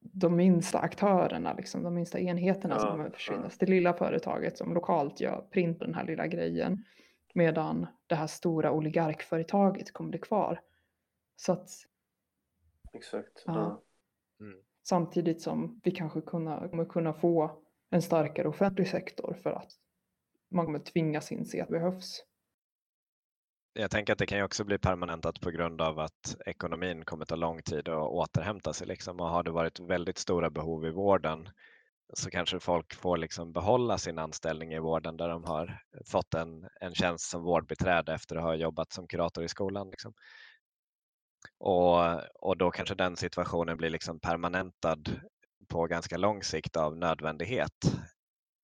[0.00, 3.42] de minsta aktörerna, liksom, de minsta enheterna ja, som kommer försvinna.
[3.44, 3.50] Ja.
[3.58, 6.84] Det lilla företaget som lokalt gör print på den här lilla grejen.
[7.34, 10.60] Medan det här stora oligarkföretaget kommer bli kvar.
[11.36, 11.70] Så att...
[12.92, 13.42] Exakt.
[13.46, 13.82] Ja.
[14.40, 14.58] Mm.
[14.82, 19.72] Samtidigt som vi kanske kunna, kommer kunna få en starkare offentlig sektor för att
[20.50, 22.24] man kommer tvingas inse att det behövs.
[23.72, 27.24] Jag tänker att det kan ju också bli permanentat på grund av att ekonomin kommer
[27.24, 28.86] ta lång tid att återhämta sig.
[28.86, 29.20] Liksom.
[29.20, 31.48] Och har det varit väldigt stora behov i vården
[32.12, 36.68] så kanske folk får liksom behålla sin anställning i vården där de har fått en,
[36.80, 39.90] en tjänst som vårdbiträde efter att ha jobbat som kurator i skolan.
[39.90, 40.12] Liksom.
[41.58, 45.02] Och, och då kanske den situationen blir liksom permanentad
[45.68, 47.92] på ganska lång sikt av nödvändighet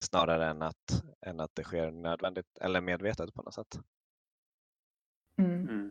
[0.04, 3.78] snarare än att, än att det sker nödvändigt eller medvetet på något sätt.
[5.38, 5.68] Mm.
[5.68, 5.90] Mm.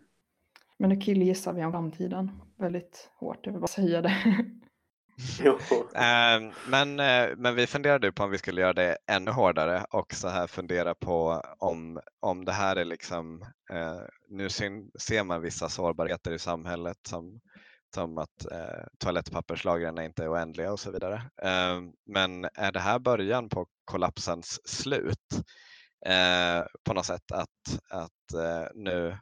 [0.79, 4.15] Men nu killgissar vi om framtiden väldigt hårt, jag vill bara säga det.
[5.95, 10.13] Ehm, men, eh, men vi funderade på om vi skulle göra det ännu hårdare och
[10.13, 15.69] så här fundera på om, om det här är liksom, eh, nu ser man vissa
[15.69, 17.39] sårbarheter i samhället som
[17.95, 21.15] som att eh, toalettpapperslagren inte är oändliga och så vidare.
[21.41, 25.29] Eh, men är det här början på kollapsens slut?
[26.05, 29.17] Eh, på något sätt att, att eh, nu,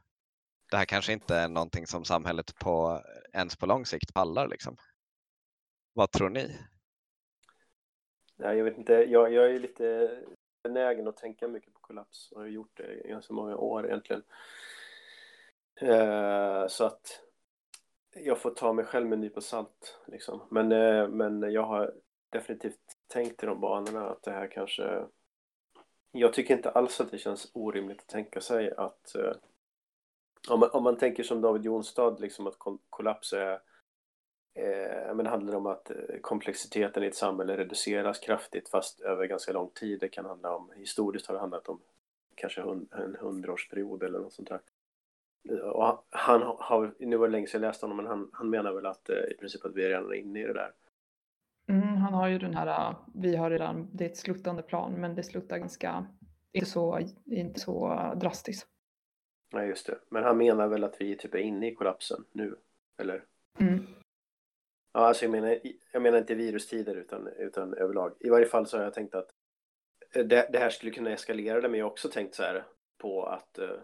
[0.73, 3.01] det här kanske inte är någonting som samhället på,
[3.33, 4.47] ens på lång sikt pallar.
[4.47, 4.77] Liksom.
[5.93, 6.57] Vad tror ni?
[8.35, 8.93] Nej, jag vet inte.
[8.93, 10.17] Jag, jag är lite
[10.63, 14.23] benägen att tänka mycket på kollaps och har gjort det i ganska många år egentligen.
[15.81, 17.21] Eh, så att
[18.15, 19.99] jag får ta mig själv med en nypa salt.
[20.07, 20.47] Liksom.
[20.51, 21.93] Men, eh, men jag har
[22.29, 25.05] definitivt tänkt i de banorna att det här kanske...
[26.11, 29.15] Jag tycker inte alls att det känns orimligt att tänka sig att...
[29.15, 29.33] Eh,
[30.49, 32.57] om, man, om man tänker som David Jonstad, liksom att
[32.89, 33.59] kollaps är...
[34.55, 39.53] Eh, men handlar om att eh, komplexiteten i ett samhälle reduceras kraftigt fast över ganska
[39.53, 39.99] lång tid.
[39.99, 41.79] Det kan handla om, historiskt har det handlat om
[42.35, 44.61] kanske en hundraårsperiod eller något sånt där.
[45.49, 48.73] Och han har, nu var det länge sedan jag läste honom, men han, han menar
[48.73, 50.71] väl att eh, i princip att vi är redan inne i det där.
[51.67, 54.93] Mm, han har ju den här, eh, vi har redan, det är ett sluttande plan,
[54.93, 56.05] men det sluttar ganska,
[56.51, 58.72] inte så, inte så eh, drastiskt.
[59.53, 59.99] Nej, just det.
[60.09, 62.55] Men han menar väl att vi typ är inne i kollapsen nu,
[62.97, 63.23] eller?
[63.59, 63.87] Mm.
[64.93, 65.59] Ja, alltså jag menar,
[65.91, 68.13] jag menar inte virustider utan, utan överlag.
[68.19, 69.29] I varje fall så har jag tänkt att
[70.15, 72.63] eh, det, det här skulle kunna eskalera det, men jag har också tänkt så här
[72.97, 73.79] på att uh,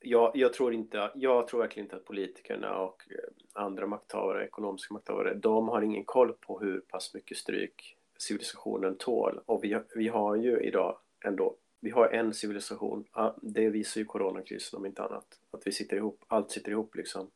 [0.00, 4.94] jag, jag, tror inte, jag tror verkligen inte att politikerna och eh, andra makthavare, ekonomiska
[4.94, 9.40] makthavare, de har ingen koll på hur pass mycket stryk civilisationen tål.
[9.46, 13.04] Och vi, vi har ju idag ändå, vi har en civilisation,
[13.42, 17.30] det visar ju coronakrisen om inte annat, att vi sitter ihop, allt sitter ihop liksom.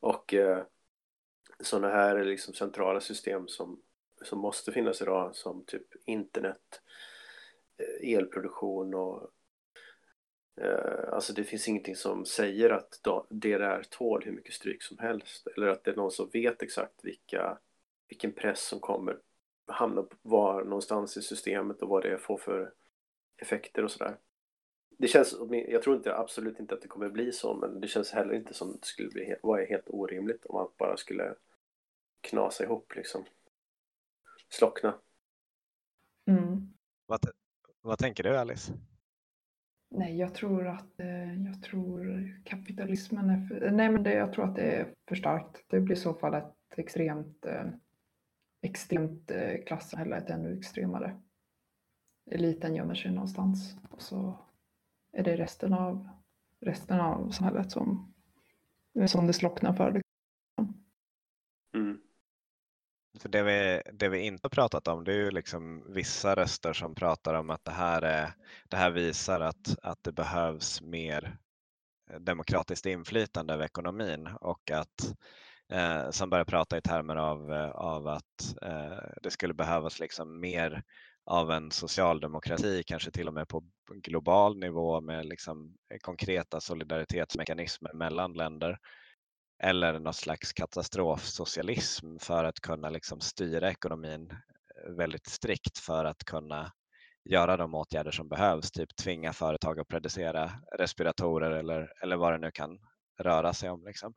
[0.00, 0.62] Och eh,
[1.60, 3.80] sådana här liksom centrala system som,
[4.22, 6.80] som måste finnas idag, som typ internet,
[7.76, 9.30] eh, elproduktion och
[10.60, 14.98] Eh, alltså det finns ingenting som säger att det där tål hur mycket stryk som
[14.98, 15.46] helst.
[15.56, 17.58] Eller att det är någon som vet exakt vilka,
[18.08, 19.18] vilken press som kommer
[19.66, 22.72] hamna var någonstans i systemet och vad det får för
[23.42, 24.16] effekter och sådär.
[24.98, 28.10] Det känns, jag tror inte, absolut inte att det kommer bli så, men det känns
[28.10, 31.34] heller inte som det skulle bli, vara helt orimligt om allt bara skulle
[32.20, 33.24] knasa ihop liksom.
[34.48, 34.94] Slockna.
[36.26, 36.72] Mm.
[37.06, 37.20] Vad,
[37.80, 38.72] vad tänker du Alice?
[39.90, 44.44] Nej, jag tror att eh, jag tror kapitalismen är för, nej, men det, jag tror
[44.44, 45.64] att det är för starkt.
[45.66, 47.64] Det blir i så fall ett extremt eh,
[48.62, 51.20] extremt eh, klassamhälle, ett ännu extremare.
[52.32, 54.38] Eliten gömmer sig någonstans och så
[55.12, 56.08] är det resten av
[56.60, 58.14] resten av samhället som,
[59.06, 60.02] som det slocknar för.
[61.74, 62.00] Mm.
[63.18, 66.72] För det vi, det vi inte har pratat om det är ju liksom vissa röster
[66.72, 68.34] som pratar om att det här, är,
[68.68, 71.38] det här visar att, att det behövs mer
[72.18, 75.14] demokratiskt inflytande över ekonomin och att
[75.68, 80.82] eh, som börjar prata i termer av, av att eh, det skulle behövas liksom mer
[81.24, 88.32] av en socialdemokrati, kanske till och med på global nivå med liksom konkreta solidaritetsmekanismer mellan
[88.32, 88.78] länder
[89.62, 96.24] eller någon slags katastrofsocialism för att kunna liksom styra ekonomin eh, väldigt strikt för att
[96.24, 96.72] kunna
[97.24, 102.38] göra de åtgärder som behövs, typ tvinga företag att producera respiratorer eller, eller vad det
[102.38, 102.78] nu kan
[103.20, 103.84] röra sig om.
[103.84, 104.14] Liksom.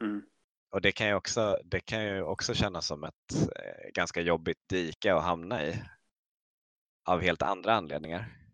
[0.00, 0.22] Mm.
[0.70, 4.68] Och det kan, ju också, det kan ju också kännas som ett eh, ganska jobbigt
[4.68, 5.82] dike att hamna i
[7.04, 8.44] av helt andra anledningar.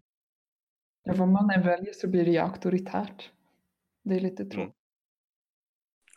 [1.02, 3.30] Ja, vad man än väljer så blir det ju auktoritärt.
[4.02, 4.56] Det är lite tråkigt.
[4.58, 4.72] Mm.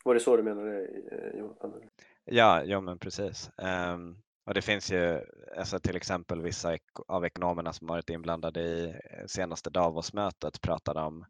[0.06, 1.74] Var det så du menade eh, Jonathan?
[2.26, 3.52] Ja, ja men precis.
[3.58, 5.22] Um, och det finns ju
[5.58, 11.26] alltså till exempel vissa av ekonomerna som varit inblandade i eh, senaste Davos-mötet pratade om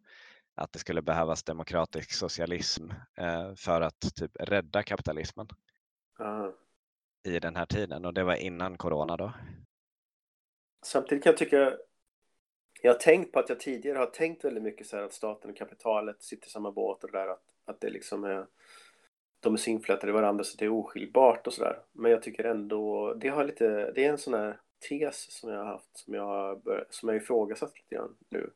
[0.55, 2.83] att det skulle behövas demokratisk socialism
[3.21, 5.47] uh, för att typ rädda kapitalismen
[6.19, 6.53] Aha.
[7.23, 9.33] i den här tiden och det var innan corona då.
[10.83, 11.77] Samtidigt kan jag tycka
[12.81, 15.51] jag har tänkt på att jag tidigare har tänkt väldigt mycket så här att staten
[15.51, 18.47] och kapitalet sitter i samma båt och det där att, att det liksom är
[19.39, 21.79] de är så inflätade i varandra så det är oskiljbart och sådär.
[21.91, 25.57] Men jag tycker ändå, det har lite, det är en sån här tes som jag
[25.57, 28.49] har haft som jag, som jag ifrågasatt lite grann nu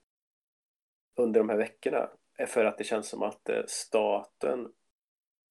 [1.15, 2.09] under de här veckorna.
[2.47, 4.71] För att det känns som att eh, staten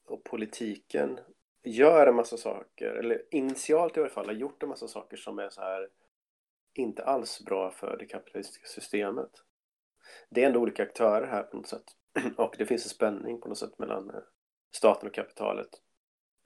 [0.07, 1.20] och politiken
[1.62, 5.38] gör en massa saker, eller initialt i alla fall har gjort en massa saker som
[5.38, 5.88] är så här
[6.83, 9.31] inte alls bra för det kapitalistiska systemet.
[10.31, 11.85] Det är ändå olika aktörer här på något sätt.
[12.37, 14.20] Och det finns en spänning på något sätt mellan eh,
[14.77, 15.68] staten och kapitalet.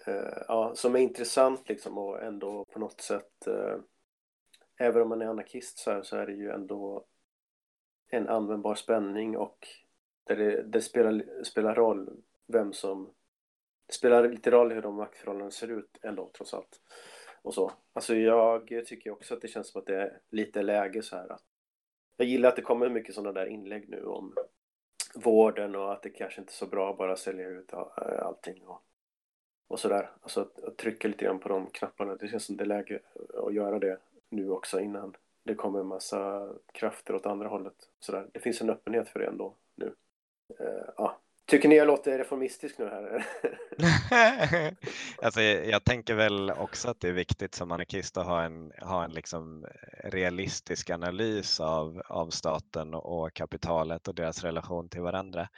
[0.07, 3.77] Eh, ja, som är intressant liksom och ändå på något sätt, eh,
[4.79, 7.07] även om man är anarkist så, här, så är det ju ändå
[8.09, 9.69] en användbar spänning och
[10.25, 13.15] där det, det spelar, spelar roll vem som
[13.87, 16.81] det spelar lite roll hur de maktförhållandena ser ut ändå trots allt.
[17.43, 17.73] Och så.
[17.93, 21.33] Alltså jag tycker också att det känns som att det är lite läge så här
[21.33, 21.45] att
[22.17, 24.35] jag gillar att det kommer mycket sådana där inlägg nu om
[25.15, 28.67] vården och att det kanske inte är så bra att bara sälja ut eh, allting
[28.67, 28.83] och,
[29.69, 30.11] och sådär.
[30.21, 32.17] Alltså att, att trycka lite grann på de knapparna.
[32.17, 33.01] Det känns som det är läge
[33.47, 37.91] att göra det nu också innan det kommer en massa krafter åt andra hållet.
[38.01, 38.27] Sådär.
[38.33, 39.95] Det finns en öppenhet för det ändå nu.
[40.61, 41.19] Uh, ja.
[41.51, 43.27] Tycker ni jag låter reformistisk nu här?
[45.23, 49.05] alltså, jag tänker väl också att det är viktigt som anarkist att ha en, ha
[49.05, 49.67] en liksom
[50.05, 55.49] realistisk analys av, av staten och kapitalet och deras relation till varandra.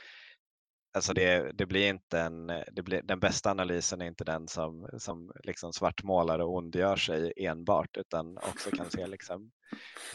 [0.94, 4.88] Alltså det, det blir inte en, det blir, den bästa analysen är inte den som,
[4.98, 9.50] som liksom svartmålar och ondgör sig enbart utan också kan se liksom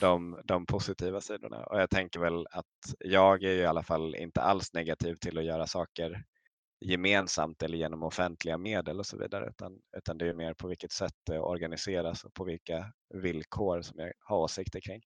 [0.01, 1.65] de, de positiva sidorna.
[1.65, 2.65] Och jag tänker väl att
[2.99, 6.23] jag är i alla fall inte alls negativ till att göra saker
[6.86, 10.91] gemensamt eller genom offentliga medel och så vidare utan, utan det är mer på vilket
[10.91, 15.01] sätt det organiseras och på vilka villkor som jag har åsikter kring.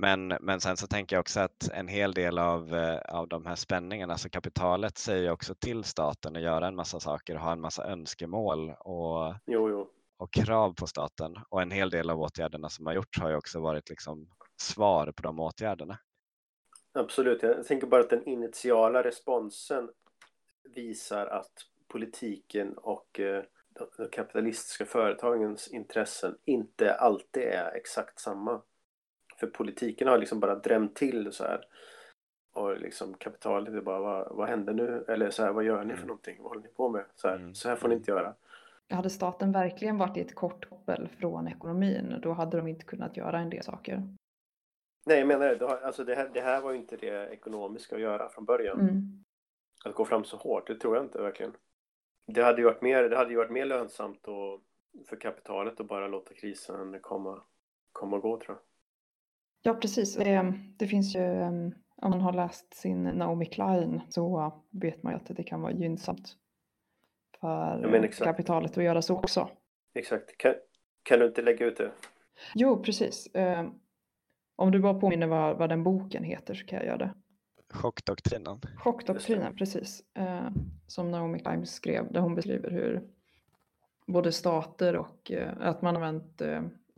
[0.00, 3.46] Men, men sen så tänker jag också att en hel del av, eh, av de
[3.46, 7.52] här spänningarna, alltså kapitalet säger också till staten att göra en massa saker och ha
[7.52, 9.90] en massa önskemål och, jo, jo.
[10.16, 11.38] och krav på staten.
[11.48, 14.28] Och en hel del av åtgärderna som har gjorts har ju också varit liksom
[14.60, 15.98] svar på de åtgärderna.
[16.92, 19.90] Absolut, jag tänker bara att den initiala responsen
[20.74, 21.52] visar att
[21.88, 23.44] politiken och eh,
[23.96, 28.62] de kapitalistiska företagens intressen inte alltid är exakt samma.
[29.40, 31.64] För politiken har liksom bara drämt till så här.
[32.52, 35.04] Och liksom kapitalet är bara, vad, vad händer nu?
[35.08, 36.06] Eller så här, vad gör ni för mm.
[36.06, 36.36] någonting?
[36.38, 37.04] Vad håller ni på med?
[37.14, 37.54] Så här, mm.
[37.54, 38.34] så här får ni inte göra.
[38.90, 43.16] Hade staten verkligen varit i ett kort koppel från ekonomin, då hade de inte kunnat
[43.16, 44.02] göra en del saker.
[45.06, 45.68] Nej, jag menar det.
[45.68, 48.80] Alltså det, här, det här var ju inte det ekonomiska att göra från början.
[48.80, 49.24] Mm.
[49.84, 51.52] Att gå fram så hårt, det tror jag inte verkligen.
[52.26, 54.62] Det hade ju varit mer, det hade ju varit mer lönsamt och,
[55.08, 57.42] för kapitalet att bara låta krisen komma,
[57.92, 58.67] komma och gå tror jag.
[59.62, 60.16] Ja, precis.
[60.16, 61.48] Eh, det finns ju, eh,
[61.96, 65.72] om man har läst sin Naomi Klein så vet man ju att det kan vara
[65.72, 66.36] gynnsamt
[67.40, 69.50] för kapitalet att göra så också.
[69.94, 70.38] Exakt.
[70.38, 70.54] Kan,
[71.02, 71.90] kan du inte lägga ut det?
[72.54, 73.26] Jo, precis.
[73.26, 73.68] Eh,
[74.56, 77.14] om du bara påminner vad, vad den boken heter så kan jag göra det.
[77.70, 78.60] Chockdoktrinen.
[78.76, 80.02] Chockdoktrinen, precis.
[80.86, 83.02] Som Naomi Klein skrev, där hon beskriver hur
[84.06, 86.42] både stater och att man har använt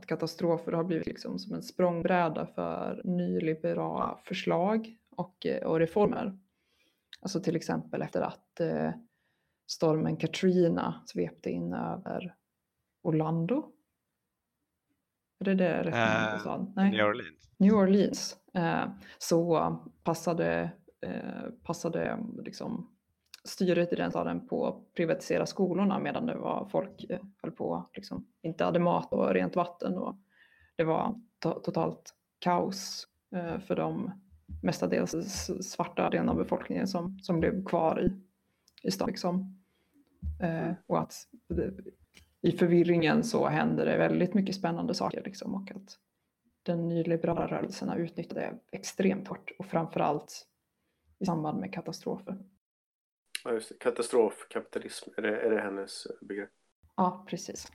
[0.07, 6.39] katastrofer har blivit liksom som en språngbräda för nyliberala förslag och, eh, och reformer.
[7.21, 8.91] Alltså till exempel efter att eh,
[9.71, 12.35] stormen Katrina svepte in över
[13.03, 13.73] Orlando.
[15.41, 16.91] Är det det rätt uh, Nej.
[16.91, 17.51] New Orleans.
[17.57, 18.37] New Orleans.
[18.55, 20.73] Eh, så passade,
[21.07, 22.97] eh, passade liksom
[23.45, 27.89] styret i den staden på att privatisera skolorna medan det var folk eh, höll på
[27.95, 30.17] liksom inte hade mat och rent vatten och
[30.77, 34.11] det var to totalt kaos eh, för de
[34.63, 38.13] mestadels svarta delen av befolkningen som, som blev kvar i,
[38.89, 39.09] i stan.
[39.09, 39.63] Liksom.
[40.41, 41.15] Eh, och att
[41.49, 41.73] det,
[42.43, 45.99] i förvirringen så händer det väldigt mycket spännande saker liksom, och att
[46.63, 50.47] den nyliberala rörelsen har utnyttjat det extremt hårt och framförallt
[51.19, 52.39] i samband med katastrofer.
[53.45, 53.79] Ja, just det.
[53.79, 56.51] Katastrofkapitalism, är det, är det hennes begrepp?
[56.97, 57.73] Ja, precis.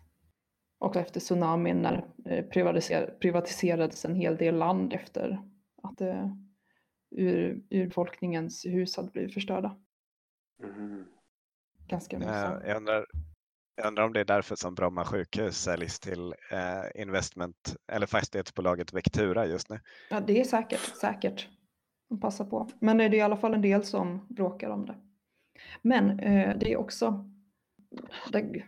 [0.79, 5.39] Och efter tsunamin när eh, privatiser privatiserades en hel del land efter
[5.83, 6.27] att eh,
[7.11, 9.77] ur, urbefolkningens hus hade blivit förstörda.
[10.63, 11.05] Mm.
[11.87, 12.33] Ganska mycket.
[12.35, 13.05] Jag undrar,
[13.75, 18.93] jag undrar om det är därför som Bromma sjukhus säljs till eh, investment eller fastighetsbolaget
[18.93, 19.79] Vectura just nu.
[20.09, 21.49] Ja, det är säkert, säkert.
[22.09, 22.69] De passar på.
[22.79, 24.95] Men det är i alla fall en del som bråkar om det.
[25.81, 27.29] Men eh, det är också,
[28.31, 28.65] där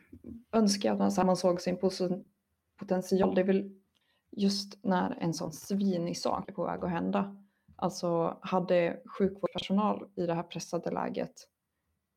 [0.52, 1.78] önskar jag att man såg sin
[2.80, 3.36] potential.
[3.36, 3.72] Det är väl
[4.32, 7.38] just när en sån svinig sak är på väg att hända.
[7.76, 11.48] Alltså hade sjukvårdspersonal i det här pressade läget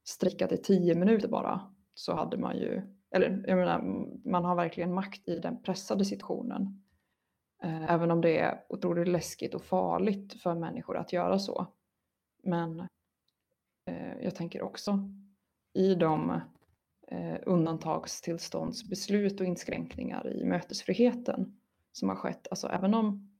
[0.04, 3.82] strejkat i tio minuter bara så hade man ju, eller jag menar,
[4.30, 6.82] man har verkligen makt i den pressade situationen.
[7.62, 11.66] Eh, även om det är otroligt läskigt och farligt för människor att göra så.
[12.42, 12.88] Men
[13.84, 15.10] Eh, jag tänker också
[15.72, 16.40] i de
[17.08, 21.60] eh, undantagstillståndsbeslut och inskränkningar i mötesfriheten
[21.92, 22.46] som har skett.
[22.50, 23.36] Alltså även om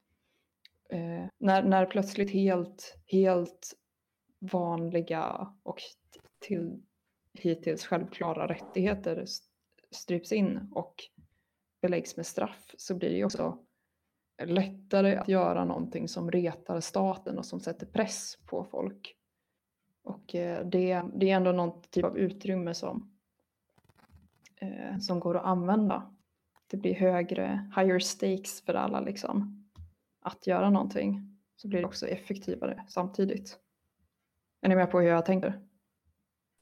[0.90, 3.74] eh, när, när plötsligt helt, helt
[4.38, 5.80] vanliga och
[6.38, 6.82] till
[7.38, 9.24] hittills självklara rättigheter
[9.90, 10.94] stryps in och
[11.82, 13.58] beläggs med straff så blir det också
[14.42, 19.16] lättare att göra någonting som retar staten och som sätter press på folk
[20.02, 23.12] och eh, det, det är ändå någon typ av utrymme som,
[24.56, 26.14] eh, som går att använda.
[26.66, 29.66] Det blir högre, higher stakes för alla liksom.
[30.20, 31.38] Att göra någonting.
[31.56, 33.58] Så blir det också effektivare samtidigt.
[34.60, 35.60] Är ni med på hur jag tänker?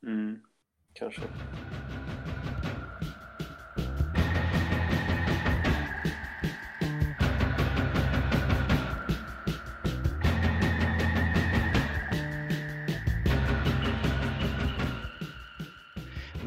[0.02, 0.40] Mm,
[0.92, 1.22] kanske.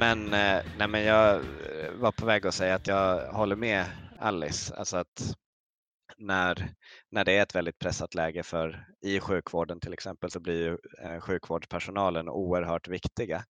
[0.01, 3.85] Men, eh, nej, men jag eh, var på väg att säga att jag håller med
[4.19, 4.75] Alice.
[4.75, 5.35] Alltså att
[6.17, 6.73] när,
[7.09, 10.77] när det är ett väldigt pressat läge för i sjukvården till exempel så blir ju
[11.03, 13.43] eh, sjukvårdspersonalen oerhört viktiga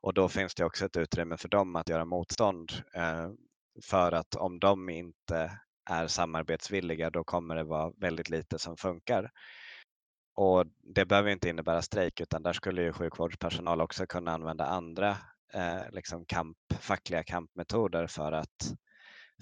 [0.00, 2.72] och då finns det också ett utrymme för dem att göra motstånd
[3.84, 5.58] för att om de inte
[5.90, 9.30] är samarbetsvilliga då kommer det vara väldigt lite som funkar.
[10.36, 15.16] Och det behöver inte innebära strejk utan där skulle ju sjukvårdspersonal också kunna använda andra
[15.54, 18.74] eh, liksom kamp, fackliga kampmetoder för att,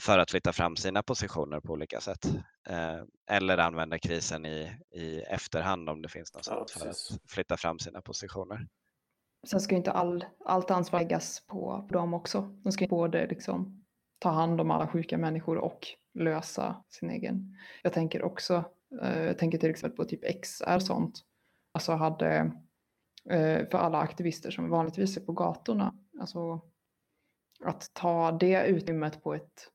[0.00, 2.24] för att flytta fram sina positioner på olika sätt.
[2.68, 6.96] Eh, eller använda krisen i, i efterhand om det finns något ja, för att
[7.28, 8.68] flytta fram sina positioner.
[9.46, 12.40] Sen ska inte all, allt ansvar läggas på, på dem också.
[12.40, 13.84] De ska både liksom
[14.18, 17.56] ta hand om alla sjuka människor och lösa sin egen.
[17.82, 18.64] Jag tänker också,
[19.02, 21.20] eh, jag tänker till exempel på typ XR sånt.
[21.74, 22.52] Alltså hade
[23.30, 25.94] Eh, för alla aktivister som vanligtvis är på gatorna.
[26.20, 26.60] Alltså
[27.64, 29.70] att ta det utrymmet på ett,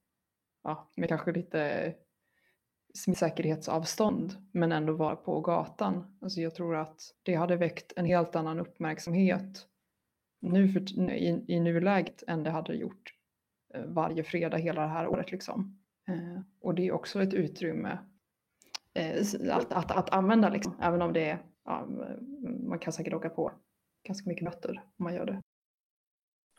[0.64, 1.94] ja, med kanske lite
[2.94, 6.18] smittsäkerhetsavstånd men ändå vara på gatan.
[6.22, 9.68] Alltså jag tror att det hade väckt en helt annan uppmärksamhet
[10.40, 13.14] nu för, i, i nuläget än det hade gjort
[13.74, 15.32] eh, varje fredag hela det här året.
[15.32, 15.80] Liksom.
[16.08, 17.98] Eh, och det är också ett utrymme
[18.94, 21.88] eh, att, att, att använda, liksom, även om det är ja,
[22.60, 23.52] man kan säkert åka på
[24.04, 25.42] ganska mycket böter om man gör det.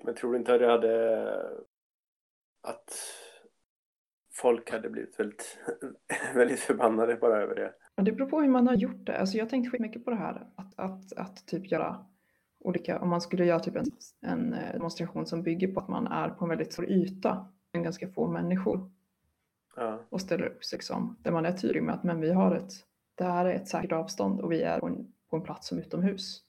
[0.03, 1.43] Men tror du inte att det hade
[2.63, 2.93] att
[4.35, 5.59] folk hade blivit väldigt,
[6.35, 7.75] väldigt förbannade bara över det?
[8.03, 9.19] Det beror på hur man har gjort det.
[9.19, 12.07] Alltså jag tänkte mycket på det här att, att, att typ göra
[12.61, 13.87] olika, om man skulle göra typ en,
[14.21, 17.83] en eh, demonstration som bygger på att man är på en väldigt stor yta, med
[17.83, 18.91] ganska få människor.
[19.77, 20.01] Ja.
[20.09, 22.73] Och ställer upp sig liksom, där man är tydlig med att men vi har ett
[23.19, 25.79] det här är ett säkert avstånd och vi är på en, på en plats som
[25.79, 26.43] utomhus.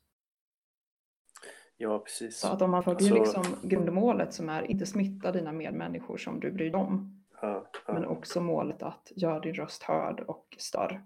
[1.82, 2.38] Ja, precis.
[2.38, 3.42] Så att om man följer alltså...
[3.42, 7.24] liksom grundmålet som är inte smitta dina medmänniskor som du bryr dig om.
[7.42, 7.94] Ja, ja.
[7.94, 11.02] Men också målet att göra din röst hörd och större.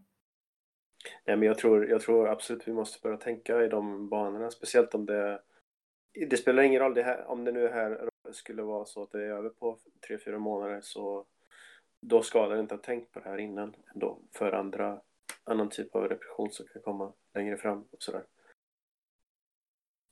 [1.26, 4.96] Nej, men jag tror, jag tror absolut vi måste börja tänka i de banorna, speciellt
[4.96, 5.40] om det
[6.30, 9.24] det spelar ingen roll det här, om det nu här skulle vara så att det
[9.24, 11.26] är över på tre fyra månader så
[12.02, 15.02] då skadar det inte att ha tänkt på det här innan ändå för andra
[15.44, 18.24] annan typ av repression som kan komma längre fram och sådär.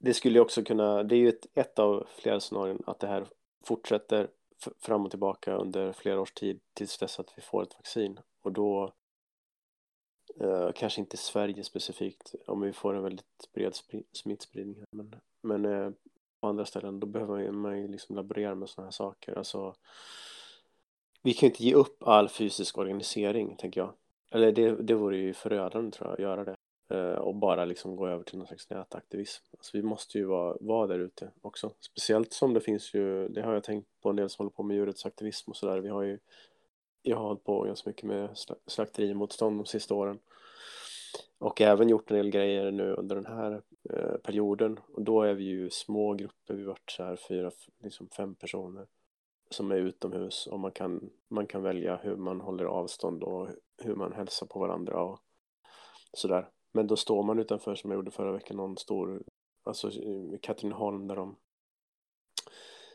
[0.03, 3.07] Det skulle ju också kunna, det är ju ett, ett av flera scenarion att det
[3.07, 3.25] här
[3.63, 4.27] fortsätter
[4.79, 8.19] fram och tillbaka under flera års tid tills dess att vi får ett vaccin.
[8.41, 8.93] Och då
[10.39, 13.73] eh, kanske inte Sverige specifikt om vi får en väldigt bred
[14.13, 15.91] smittspridning här men, men eh,
[16.39, 19.37] på andra ställen då behöver man ju liksom laborera med sådana här saker.
[19.37, 19.75] Alltså
[21.21, 23.93] vi kan ju inte ge upp all fysisk organisering tänker jag.
[24.31, 26.55] Eller det, det vore ju förödande tror jag, att göra det.
[26.91, 29.43] Eh, och bara liksom gå över till någon slags nätaktivism.
[29.57, 31.71] Alltså vi måste ju vara, vara där ute också.
[31.79, 34.63] Speciellt som det finns ju, det har jag tänkt på en del som håller på
[34.63, 35.79] med djurrättsaktivism och sådär.
[35.79, 36.19] Vi har ju,
[37.01, 38.29] jag har hållit på ganska mycket med
[38.67, 40.19] slakterimotstånd de sista åren.
[41.37, 44.79] Och även gjort en del grejer nu under den här eh, perioden.
[44.93, 47.51] Och då är vi ju små grupper, vi har varit så här fyra,
[47.83, 48.87] liksom fem personer
[49.49, 53.95] som är utomhus och man kan, man kan välja hur man håller avstånd och hur
[53.95, 55.19] man hälsar på varandra och
[56.13, 56.47] sådär.
[56.73, 59.23] Men då står man utanför som jag gjorde förra veckan någon stor,
[59.63, 59.91] alltså
[60.41, 61.35] Katrineholm där de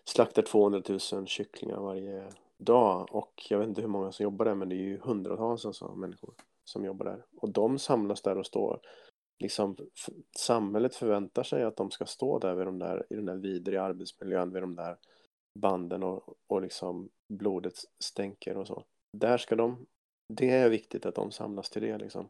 [0.05, 4.55] slaktar 200 000 kycklingar varje dag och jag vet inte hur många som jobbar där
[4.55, 8.47] men det är ju hundratals alltså, människor som jobbar där och de samlas där och
[8.47, 8.81] står
[9.39, 9.77] liksom
[10.39, 13.83] samhället förväntar sig att de ska stå där, vid de där i den där vidriga
[13.83, 14.97] arbetsmiljön vid de där
[15.61, 18.85] banden och, och liksom blodet stänker och så.
[19.13, 19.87] Där ska de,
[20.29, 22.29] det är viktigt att de samlas till det liksom.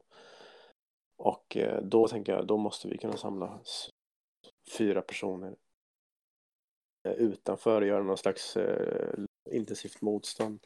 [1.16, 3.60] Och eh, då tänker jag, då måste vi kunna samla
[4.78, 5.56] fyra personer
[7.08, 9.18] eh, utanför och göra någon slags eh,
[9.50, 10.60] intensivt motstånd.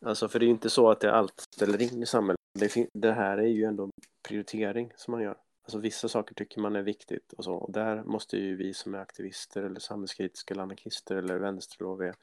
[0.00, 2.40] Alltså för det är ju inte så att det allt ställer in i samhället.
[2.58, 3.90] Det, det här är ju ändå
[4.28, 5.36] prioritering som man gör.
[5.62, 7.54] Alltså vissa saker tycker man är viktigt och så.
[7.54, 12.14] Och där måste ju vi som är aktivister eller samhällskritiska eller anarkister eller vänsterloviga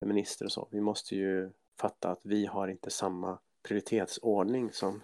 [0.00, 0.68] feminister och så.
[0.70, 5.00] Vi måste ju fatta att vi har inte samma prioritetsordning som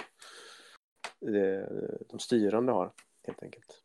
[2.11, 2.93] de styrande har
[3.27, 3.83] helt enkelt.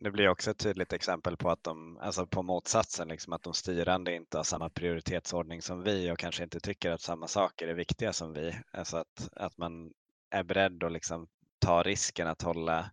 [0.00, 3.54] det blir också ett tydligt exempel på att de, alltså på motsatsen, liksom att de
[3.54, 7.74] styrande inte har samma prioritetsordning som vi och kanske inte tycker att samma saker är
[7.74, 8.54] viktiga som vi.
[8.72, 9.92] Alltså att, att man
[10.30, 11.28] är beredd att liksom
[11.58, 12.90] ta risken att hålla,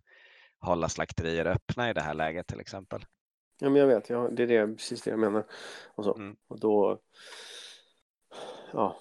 [0.58, 3.04] hålla slakterier öppna i det här läget till exempel.
[3.58, 5.46] Ja, men jag vet, ja, det är det, precis det jag menar.
[5.94, 6.14] Och, så.
[6.14, 6.36] Mm.
[6.48, 7.00] och då,
[8.72, 9.00] ja.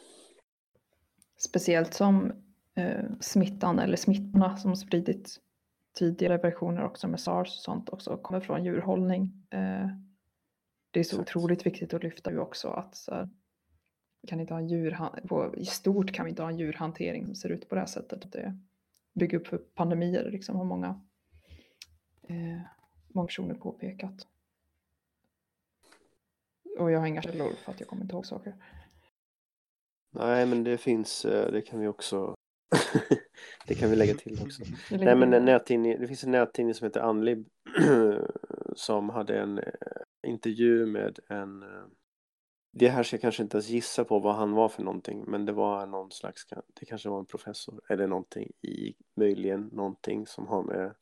[1.38, 2.45] Speciellt som
[2.76, 5.40] eh, smittan eller smittorna som spridits
[5.94, 9.48] tidigare versioner också med sars och sånt också kommer från djurhållning.
[9.50, 9.88] Eh,
[10.92, 11.30] det är så Exakt.
[11.30, 13.30] otroligt viktigt att lyfta ju också att så här,
[14.28, 17.36] kan inte ha en djurhan- på, i stort kan vi inte ha en djurhantering som
[17.36, 18.32] ser ut på det här sättet.
[18.32, 18.58] Det
[19.14, 21.02] bygger upp för pandemier liksom har många,
[22.24, 22.62] eh,
[23.08, 24.28] många personer påpekat.
[26.80, 28.56] Och jag har inga källor för att jag kommer inte ihåg saker.
[30.12, 32.36] Nej, men det finns, eh, det kan vi också,
[33.68, 34.64] det kan vi lägga till också.
[34.92, 37.48] Nej, men en nättidning, det finns en nättidning som heter Anlib
[38.76, 39.66] som hade en eh,
[40.28, 41.86] intervju med en eh,
[42.78, 45.46] det här ska jag kanske inte ens gissa på vad han var för någonting men
[45.46, 46.48] det var någon slags,
[46.80, 50.94] det kanske var en professor eller någonting i möjligen någonting som har med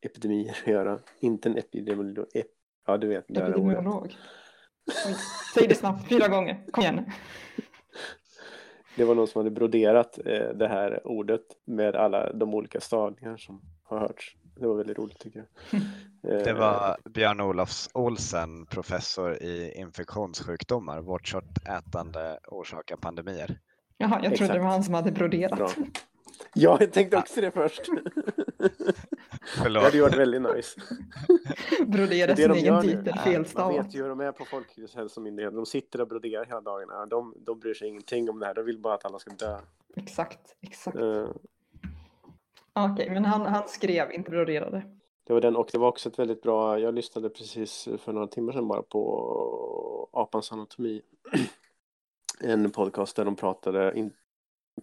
[0.00, 0.98] epidemier att göra.
[1.20, 2.46] Inte en epidemiolog, ep,
[2.86, 3.30] ja du vet.
[3.30, 4.16] Epidemiolog.
[5.06, 5.16] Oj,
[5.54, 6.66] Säg det snabbt, fyra gånger.
[6.70, 7.04] Kom igen.
[8.96, 13.36] Det var någon som hade broderat eh, det här ordet med alla de olika stavningar
[13.36, 14.36] som har hörts.
[14.56, 15.80] Det var väldigt roligt tycker jag.
[16.22, 21.00] Det Eh, var Björn Olofs Olsen, professor i infektionssjukdomar.
[21.00, 23.58] Vårtköttätande orsakar pandemier.
[23.98, 24.60] Jaha, jag trodde det Exakt.
[24.62, 25.58] var han som hade broderat.
[25.58, 25.70] Bra.
[26.54, 27.80] Ja, jag tänkte också det först.
[29.56, 29.82] Det Förlåt.
[29.82, 30.80] hade ju varit väldigt nice.
[31.86, 33.86] Brodera Det sin det de egen titel Man felstavat.
[33.86, 35.56] vet ju hur de är på Folkhälsomyndigheten.
[35.56, 37.06] De sitter och broderar hela dagarna.
[37.06, 38.54] De, de bryr sig ingenting om det här.
[38.54, 39.58] De vill bara att alla ska dö.
[39.96, 40.96] Exakt, exakt.
[40.96, 41.28] Eh,
[42.72, 44.82] Okej, men han, han skrev, inte broderade.
[45.26, 48.26] Det var den och det var också ett väldigt bra, jag lyssnade precis för några
[48.26, 51.02] timmar sedan bara på Apans anatomi.
[52.42, 54.12] En podcast där de pratade, in,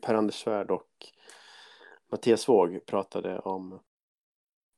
[0.02, 0.88] Per-Anders Svärd och
[2.12, 3.80] Mattias Våg pratade om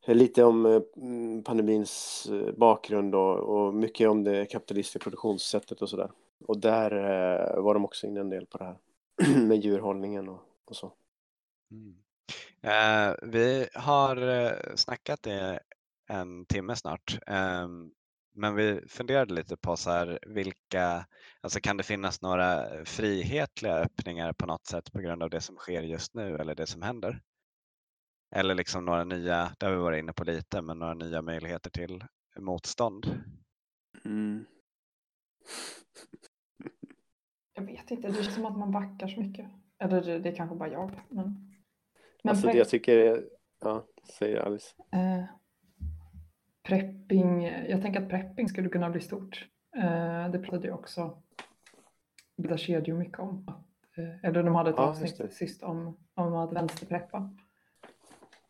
[0.10, 5.82] Eh, lite om eh, mm, pandemins eh, bakgrund och, och mycket om det kapitalistiska produktionssättet
[5.82, 6.12] och sådär.
[6.45, 8.78] Och där eh, var de också inne en del på det här
[9.47, 10.93] med djurhållningen och, och så.
[11.72, 11.95] Mm.
[12.62, 15.57] Eh, vi har snackat i
[16.07, 17.20] en timme snart.
[17.28, 17.68] eh,
[18.34, 21.05] men vi funderade lite på så här, vilka,
[21.41, 25.55] alltså kan det finnas några frihetliga öppningar på något sätt på grund av det som
[25.55, 27.22] sker just nu eller det som händer?
[28.36, 31.70] Eller liksom några nya, det har vi varit inne på lite, men några nya möjligheter
[31.70, 32.04] till
[32.40, 33.24] motstånd.
[34.06, 34.46] Mm.
[37.54, 39.50] Jag vet inte, det känns som att man backar så mycket.
[39.80, 40.92] Eller det, det är kanske bara jag.
[41.10, 41.24] Men,
[42.24, 43.24] men Alltså det jag tycker, är-
[43.60, 43.86] ja,
[44.18, 44.76] säger Alice.
[44.92, 45.24] eh,
[46.64, 49.48] prepping, jag tänker att prepping skulle kunna bli stort.
[49.78, 51.22] Eh, det pratade jag också
[52.38, 53.46] Bilda kedjor mycket om.
[53.48, 57.36] Att, eh, eller de hade ett Ja, avsnitt sist om, om att vänsterpreppa.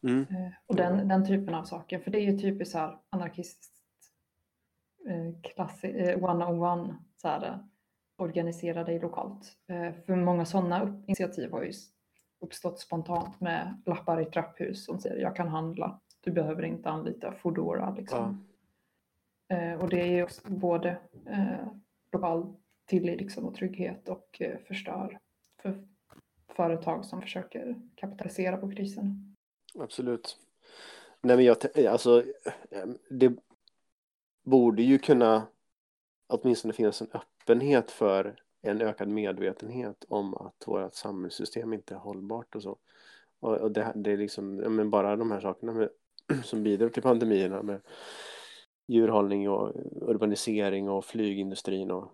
[0.04, 0.22] Mm.
[0.22, 2.00] Eh, och den, den typen av saker.
[2.00, 3.74] För det är ju typiskt så här anarkistiskt
[5.08, 7.58] eh, eh, one-on-one så här, eh,
[8.18, 9.58] organisera dig lokalt.
[10.06, 11.72] För många sådana initiativ har ju
[12.40, 16.00] uppstått spontant med lappar i trapphus som säger jag kan handla.
[16.22, 17.96] Du behöver inte anlita Foodora.
[17.98, 18.46] Liksom.
[19.50, 21.68] Eh, och det är ju också både eh,
[22.12, 22.54] lokal
[22.86, 25.20] tillit liksom, och trygghet och eh, förstör
[25.62, 25.88] för
[26.48, 29.29] företag som försöker kapitalisera på krisen.
[29.80, 30.38] Absolut.
[31.22, 32.24] Nej men jag, eh, alltså
[32.72, 33.34] ehm, det
[34.44, 35.48] borde ju kunna
[36.28, 42.56] åtminstone finnas en öppenhet för en ökad medvetenhet om att vårt samhällssystem inte är hållbart
[42.56, 42.78] och så.
[43.40, 45.90] Och, och det, det är liksom, ja, men bara de här sakerna med,
[46.44, 47.82] som bidrar till pandemierna med
[48.88, 52.12] djurhållning och urbanisering och flygindustrin och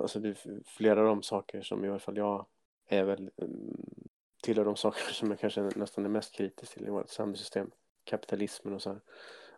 [0.00, 2.46] alltså det är flera av de saker som i alla fall jag
[2.88, 4.05] är väl mm,
[4.46, 7.70] tillhör de saker som jag kanske nästan är mest kritisk till i vårt samhällssystem.
[8.04, 9.00] Kapitalismen och så här.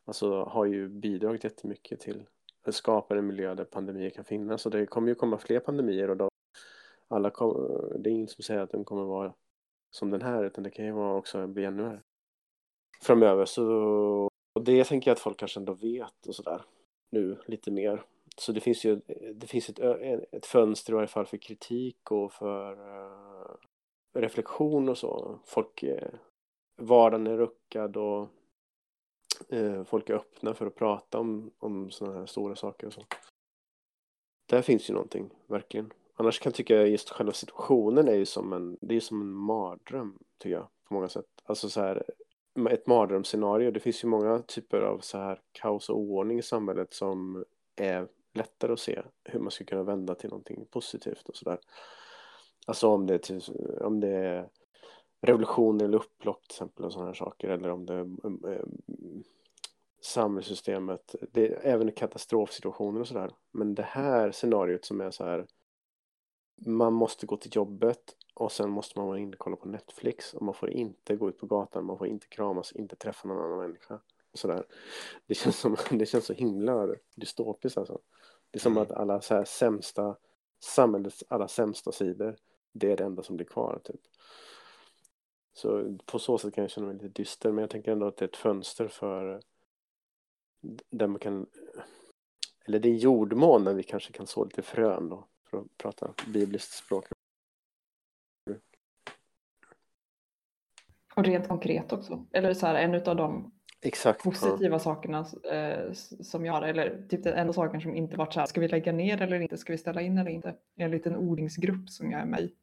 [0.05, 2.27] Alltså har ju bidragit jättemycket till
[2.63, 6.11] att skapa en miljö där pandemier kan finnas och det kommer ju komma fler pandemier
[6.11, 6.29] och då
[7.09, 7.53] alla kom,
[7.99, 9.35] det är ingen som säger att de kommer vara
[9.91, 12.03] som den här utan det kan ju vara också bli ännu värre
[13.03, 13.65] framöver så
[14.55, 16.63] och det tänker jag att folk kanske ändå vet och sådär
[17.11, 18.03] nu lite mer
[18.37, 19.01] så det finns ju
[19.35, 19.79] det finns ett,
[20.33, 23.57] ett fönster i varje fall för kritik och för eh,
[24.21, 25.39] reflektion och så.
[25.45, 26.09] Folk, eh,
[26.77, 28.29] vardagen är ruckad och
[29.49, 33.05] eh, folk är öppna för att prata om, om sådana här stora saker och så.
[34.47, 35.93] Där finns ju någonting, verkligen.
[36.15, 39.33] Annars kan jag tycka just själva situationen är ju som en, det är som en
[39.33, 41.27] mardröm, tycker jag, på många sätt.
[41.45, 42.03] Alltså så här,
[42.71, 43.71] ett mardrömsscenario.
[43.71, 47.45] Det finns ju många typer av så här kaos och oordning i samhället som
[47.77, 51.59] är lättare att se hur man ska kunna vända till någonting positivt och sådär.
[52.69, 53.41] Alltså om det, är till,
[53.81, 54.49] om det är
[55.21, 58.01] revolution eller upplopp till exempel och sådana här saker eller om det är
[58.53, 58.63] äh,
[60.01, 63.31] samhällssystemet, det är även katastrofsituationer och sådär.
[63.51, 65.47] Men det här scenariot som är så här
[66.67, 70.35] man måste gå till jobbet och sen måste man vara inne och kolla på Netflix
[70.35, 73.45] och man får inte gå ut på gatan, man får inte kramas, inte träffa någon
[73.45, 74.01] annan människa.
[74.35, 74.65] Sådär.
[75.27, 77.99] Det, känns som, det känns så himla dystopiskt alltså.
[78.51, 78.83] Det är som mm.
[78.83, 80.17] att alla så här sämsta,
[80.61, 82.37] samhällets alla sämsta sidor,
[82.79, 84.01] det är det enda som blir kvar typ.
[85.53, 88.17] Så på så sätt kan jag känna mig lite dyster, men jag tänker ändå att
[88.17, 89.41] det är ett fönster för
[90.91, 91.47] där man kan,
[92.65, 96.15] eller det är jordmån där vi kanske kan så lite frön då, för att prata
[96.27, 97.05] bibliskt språk.
[101.15, 104.79] Och rent konkret också, eller så här, en av de Exakt, positiva ja.
[104.79, 108.47] sakerna eh, som jag har, eller typ den enda saken som inte varit så här,
[108.47, 110.55] ska vi lägga ner eller inte, ska vi ställa in eller inte?
[110.77, 112.55] En liten odlingsgrupp som jag är med i.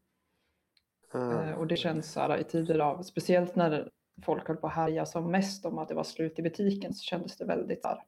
[1.15, 1.53] Mm.
[1.53, 3.89] Och det känns så här i tider av, speciellt när
[4.25, 7.03] folk höll på att härja som mest om att det var slut i butiken så
[7.03, 8.03] kändes det väldigt här.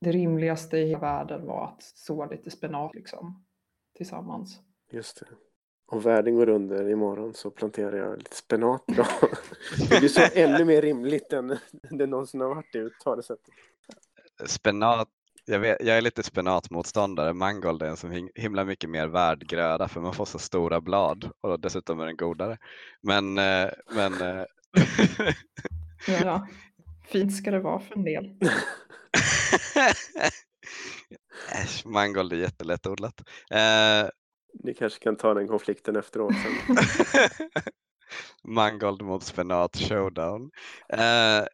[0.00, 3.44] Det rimligaste i hela världen var att så lite spenat liksom
[3.96, 4.60] tillsammans.
[4.90, 5.26] Just det.
[5.86, 9.06] Om världen går under imorgon så planterar jag lite spenat idag.
[9.90, 11.58] det blir så ännu mer rimligt än
[11.90, 13.54] det någonsin har varit i talesättet.
[14.46, 15.08] Spenat,
[15.44, 17.32] jag, vet, jag är lite spenatmotståndare.
[17.32, 21.30] Mangold är en så himla mycket mer värd gröda för man får så stora blad
[21.40, 22.58] och dessutom är den godare.
[23.00, 24.44] Men, eh, men eh,
[26.22, 26.46] ja,
[27.06, 28.34] fint ska det vara för en del.
[31.52, 33.20] Äsch, mangold är jättelättodlat.
[33.50, 34.08] Eh,
[34.64, 36.34] Ni kanske kan ta den konflikten efteråt.
[38.48, 40.50] mangold mot spenat showdown.
[40.88, 41.44] Eh,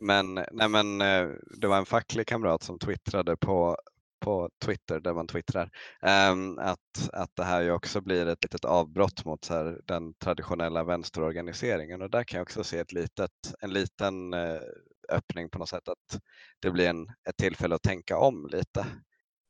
[0.00, 1.28] men, nej men eh,
[1.60, 3.76] det var en facklig kamrat som twittrade på
[4.20, 5.70] på Twitter där man twittrar
[6.02, 10.14] ehm, att, att det här ju också blir ett litet avbrott mot så här, den
[10.14, 13.30] traditionella vänsterorganiseringen och där kan jag också se ett litet,
[13.60, 14.60] en liten eh,
[15.08, 16.20] öppning på något sätt att
[16.60, 18.86] det blir en, ett tillfälle att tänka om lite.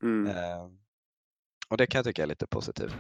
[0.03, 0.37] Mm.
[0.37, 0.79] Ehm,
[1.69, 2.95] och det kan jag tycka är lite positivt.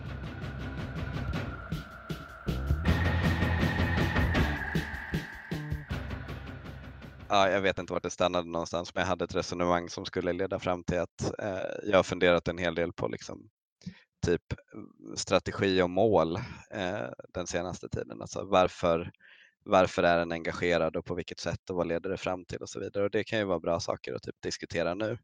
[7.28, 10.32] Ja, jag vet inte vart det stannade någonstans, men jag hade ett resonemang som skulle
[10.32, 13.48] leda fram till att eh, jag har funderat en hel del på liksom,
[14.26, 14.42] typ
[15.14, 16.36] strategi och mål
[16.70, 18.20] eh, den senaste tiden.
[18.20, 19.12] Alltså varför,
[19.64, 22.68] varför är den engagerad och på vilket sätt och vad leder det fram till och
[22.68, 23.04] så vidare.
[23.04, 25.18] Och det kan ju vara bra saker att typ diskutera nu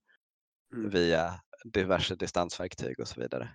[0.74, 0.90] mm.
[0.90, 3.48] via diverse distansverktyg och så vidare.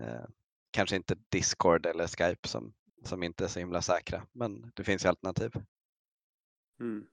[0.00, 0.24] Eh,
[0.70, 5.04] kanske inte Discord eller Skype som, som inte är så himla säkra, men det finns
[5.04, 5.50] ju alternativ.
[6.80, 7.06] Mm.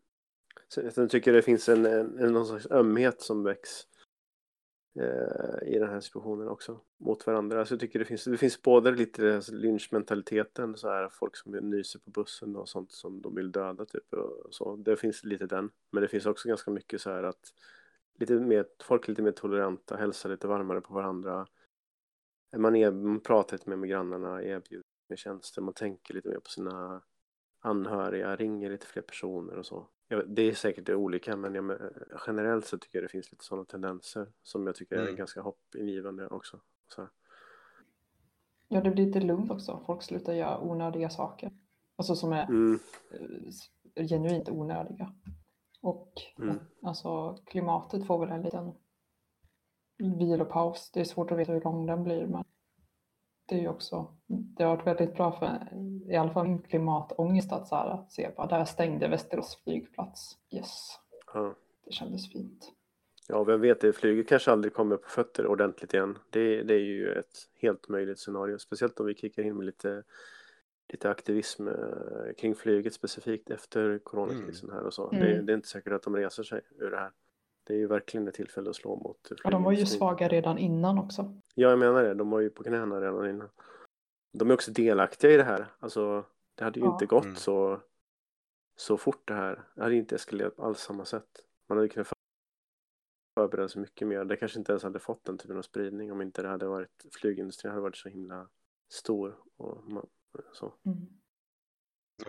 [0.78, 3.88] Jag tycker det finns en, en, någon slags ömhet som väcks
[5.00, 7.60] eh, i den här situationen också mot varandra.
[7.60, 12.00] Alltså jag tycker det finns, det finns både lite lynchmentaliteten, så här folk som nyser
[12.00, 14.76] på bussen och sånt som de vill döda typ och så.
[14.76, 17.54] Det finns lite den, men det finns också ganska mycket så här att
[18.20, 21.48] lite mer, folk är lite mer toleranta, hälsar lite varmare på varandra.
[22.58, 26.40] Man, är, man pratar lite mer med grannarna, erbjuder mer tjänster, man tänker lite mer
[26.40, 27.02] på sina
[27.60, 29.88] anhöriga, ringer lite fler personer och så
[30.28, 31.80] det är säkert olika men jag,
[32.28, 35.16] generellt så tycker jag det finns lite sådana tendenser som jag tycker är mm.
[35.16, 36.59] ganska hoppingivande också.
[36.88, 37.07] Så.
[38.68, 39.84] Ja, det blir lite lugnt också.
[39.86, 41.51] Folk slutar göra onödiga saker.
[41.95, 42.80] Alltså som är mm.
[43.11, 45.14] Eh, genuint onödiga.
[45.82, 46.59] Och mm.
[46.82, 48.72] alltså klimatet får väl en liten
[49.97, 50.91] vilopaus.
[50.93, 52.43] Det är svårt att veta hur lång den blir men
[53.54, 55.68] det är ju också, det har varit väldigt bra för
[56.12, 60.38] i alla fall min klimatångest att, så här, att se på, där stängde Västerås flygplats.
[60.51, 60.99] Yes,
[61.34, 61.56] ja.
[61.86, 62.72] det kändes fint.
[63.28, 66.18] Ja, vem vet, det flyget kanske aldrig kommer på fötter ordentligt igen.
[66.30, 70.04] Det, det är ju ett helt möjligt scenario, speciellt om vi kickar in med lite,
[70.89, 71.74] lite aktivism eh,
[72.38, 75.12] kring flyget specifikt efter coronakrisen här och så.
[75.12, 75.26] Mm.
[75.26, 77.12] Det, det, är inte säkert att de reser sig ur det här.
[77.64, 80.57] Det är ju verkligen ett tillfälle att slå mot Ja, de var ju svaga redan
[80.57, 81.41] innan också.
[81.55, 82.14] Ja, jag menar det.
[82.14, 83.49] De var ju på knäna redan innan.
[84.34, 85.68] De är också delaktiga i det här.
[85.80, 86.93] Alltså, det hade ju ja.
[86.93, 87.36] inte gått mm.
[87.36, 87.82] så,
[88.76, 89.64] så fort det här.
[89.76, 91.30] Det hade inte eskalerat på alls samma sätt.
[91.70, 92.07] Man hade kunnat
[93.39, 94.26] förbereda sig mycket mer.
[94.26, 97.05] Det kanske inte ens hade fått den typen av spridning om inte det hade varit
[97.22, 98.49] flygindustrin hade varit så himla
[98.93, 100.07] stor och man,
[100.53, 100.74] så.
[100.86, 100.97] Mm.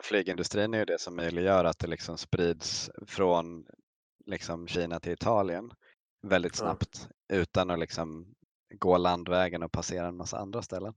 [0.02, 3.66] Flygindustrin är ju det som möjliggör att det liksom sprids från
[4.26, 5.72] liksom Kina till Italien
[6.22, 7.36] väldigt snabbt ja.
[7.36, 8.34] utan att liksom
[8.78, 10.94] gå landvägen och passera en massa andra ställen.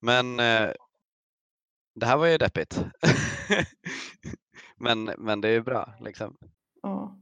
[0.00, 0.70] Men eh,
[1.94, 2.84] det här var ju deppigt.
[4.76, 6.36] Men, men det är ju bra liksom.
[6.82, 7.18] Ja.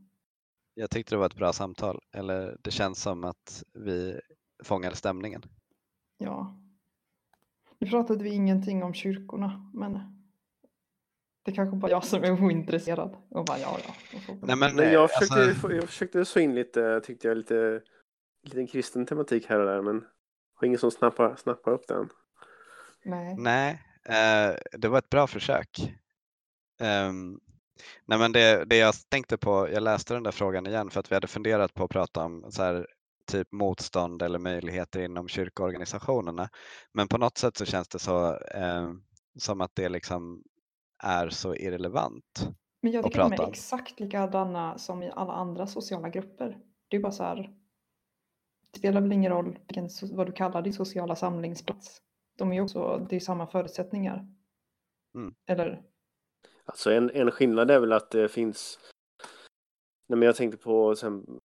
[0.75, 4.21] Jag tyckte det var ett bra samtal, eller det känns som att vi
[4.65, 5.43] fångade stämningen.
[6.19, 6.61] ja.
[7.79, 10.24] Nu pratade vi ingenting om kyrkorna, men
[11.45, 13.17] det kanske bara jag som är ointresserad.
[13.31, 13.95] Och bara, ja, ja.
[14.43, 17.81] Nej, men, eh, jag försökte, alltså- få- jag försökte så in lite, tyckte jag, lite,
[18.43, 20.05] lite kristen tematik här och där, men
[20.55, 22.09] har ingen som snappar, snappar upp den.
[23.05, 23.35] Nej.
[23.39, 25.95] Nej, eh, det var ett bra försök.
[26.81, 27.41] Ehm,
[28.07, 31.11] nej men det, det jag tänkte på, jag läste den där frågan igen för att
[31.11, 32.87] vi hade funderat på att prata om så här,
[33.31, 36.49] typ motstånd eller möjligheter inom kyrkoorganisationerna.
[36.93, 38.93] Men på något sätt så känns det så eh,
[39.39, 40.43] som att det liksom
[41.03, 42.49] är så irrelevant.
[42.83, 46.59] Men jag tycker de prata är exakt likadana som i alla andra sociala grupper.
[46.89, 47.55] Det är bara så här.
[48.71, 52.03] Det spelar väl ingen roll vilken, vad du kallar din sociala samlingsplats.
[52.39, 54.27] De är ju också, det är samma förutsättningar.
[55.15, 55.35] Mm.
[55.47, 55.83] Eller?
[56.65, 58.79] Alltså en, en skillnad är väl att det finns,
[60.09, 61.41] nej men jag tänkte på, sen,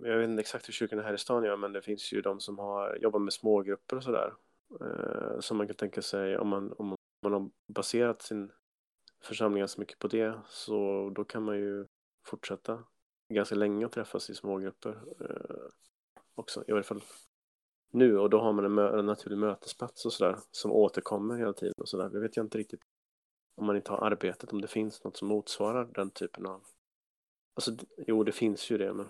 [0.00, 2.40] jag vet inte exakt hur kyrkorna här i stan gör, men det finns ju de
[2.40, 4.32] som har jobbar med smågrupper och sådär.
[4.80, 8.52] Eh, som man kan tänka sig om man, om man har baserat sin
[9.22, 11.86] församling ganska mycket på det, så då kan man ju
[12.26, 12.84] fortsätta
[13.28, 15.68] ganska länge att träffas i smågrupper eh,
[16.34, 17.02] också, i varje fall
[17.92, 18.18] nu.
[18.18, 21.88] Och då har man en, en naturlig mötesplats och sådär som återkommer hela tiden och
[21.88, 22.08] sådär.
[22.08, 22.82] Det vet jag inte riktigt
[23.54, 26.62] om man inte har arbetet, om det finns något som motsvarar den typen av...
[27.54, 29.08] Alltså, jo, det finns ju det, men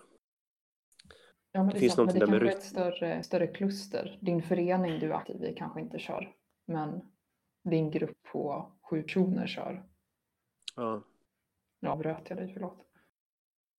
[1.53, 3.47] Ja, men Det det, finns sant, men det där med kanske är ett större, större
[3.47, 4.19] kluster.
[4.21, 6.35] Din förening du är aktiv i kanske inte kör.
[6.67, 7.01] Men
[7.65, 9.85] din grupp på sju personer kör.
[10.75, 11.03] Ja.
[11.81, 12.87] Nu avbröt jag dig, förlåt.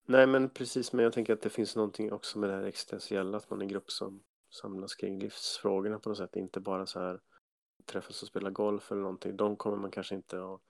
[0.06, 3.38] Nej, men precis, men jag tänker att det finns någonting också med det här existentiella,
[3.38, 7.00] att man är en grupp som samlas kring livsfrågorna på något sätt, inte bara så
[7.00, 7.20] här
[7.86, 9.38] träffas och spela golf eller någonting.
[9.38, 10.62] De kommer man kanske inte att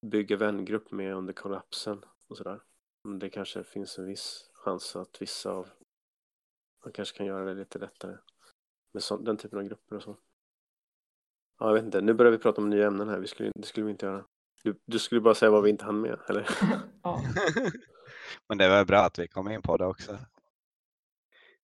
[0.00, 2.62] bygga vängrupp med under kollapsen och sådär.
[3.04, 5.68] Men det kanske finns en viss chans att vissa av
[6.84, 8.16] man kanske kan göra det lite lättare
[8.92, 10.16] med så, den typen av grupper och så.
[11.58, 13.66] Ja, jag vet inte, nu börjar vi prata om nya ämnen här, vi skulle, det
[13.66, 14.24] skulle vi inte göra.
[14.64, 16.48] Du, du skulle bara säga vad vi inte hann med, eller?
[17.02, 17.22] Ja,
[18.48, 20.18] men det var bra att vi kom in på det också.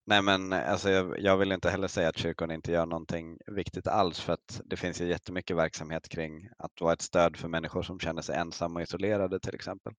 [0.06, 3.86] Nej men alltså jag, jag vill inte heller säga att kyrkorna inte gör någonting viktigt
[3.86, 7.82] alls för att det finns ju jättemycket verksamhet kring att vara ett stöd för människor
[7.82, 9.92] som känner sig ensamma och isolerade till exempel.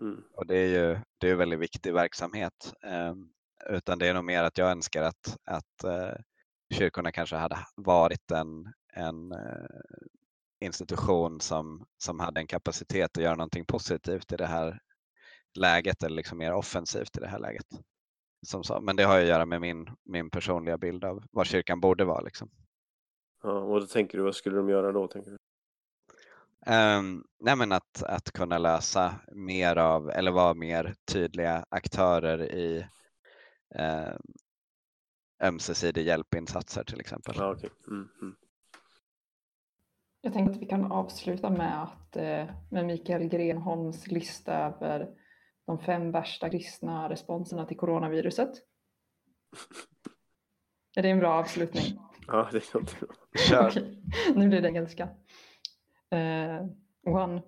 [0.00, 0.22] Mm.
[0.36, 2.74] Och det är ju det är väldigt viktig verksamhet.
[2.84, 3.14] Eh,
[3.76, 6.20] utan det är nog mer att jag önskar att, att eh,
[6.74, 9.66] kyrkorna kanske hade varit en, en eh,
[10.60, 14.80] institution som, som hade en kapacitet att göra någonting positivt i det här
[15.58, 17.66] läget eller liksom mer offensivt i det här läget.
[18.46, 21.80] Som men det har ju att göra med min, min personliga bild av vad kyrkan
[21.80, 22.20] borde vara.
[22.20, 22.50] Liksom.
[23.42, 25.38] Ja, och då tänker du, vad skulle de göra då, tänker du?
[26.66, 32.86] Um, nej men att, att kunna lösa mer av, eller vara mer tydliga aktörer i
[33.74, 34.14] eh,
[35.42, 37.34] ömsesidig hjälpinsatser till exempel.
[37.38, 37.70] Ja, okej.
[37.88, 38.36] Mm, mm.
[40.22, 45.08] Jag tänkte att vi kan avsluta med att eh, med Mikael Grenholms lista över
[45.66, 48.50] de fem värsta kristna responserna till coronaviruset.
[50.96, 51.84] Är det en bra avslutning?
[52.26, 53.08] Ja, det låter bra.
[53.48, 53.68] Kör.
[53.68, 54.02] Okej,
[54.34, 55.08] nu blir det engelska.
[56.14, 56.66] Uh,
[57.14, 57.42] one.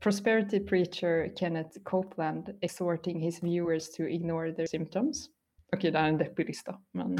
[0.00, 5.28] Prosperity preacher Kenneth Copeland exhorting his viewers to ignore their symptoms.
[5.76, 7.18] Okej, det här är en deppig lista, men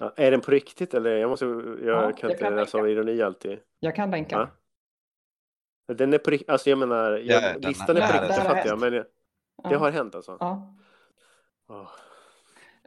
[0.00, 1.16] Ja, är den på riktigt eller?
[1.16, 3.58] Jag, måste, jag Ja, kan jag inte läsa av ironi alltid.
[3.80, 4.50] jag kan länka.
[5.86, 5.94] Ja.
[5.94, 8.34] Den är på riktigt, alltså jag menar, jag, Ja, den- listan är på riktigt, det
[8.42, 9.06] fattar jag, men det,
[9.62, 9.68] Ja.
[9.70, 10.36] det har hänt alltså?
[10.40, 10.76] Ja.
[11.68, 11.90] Åh.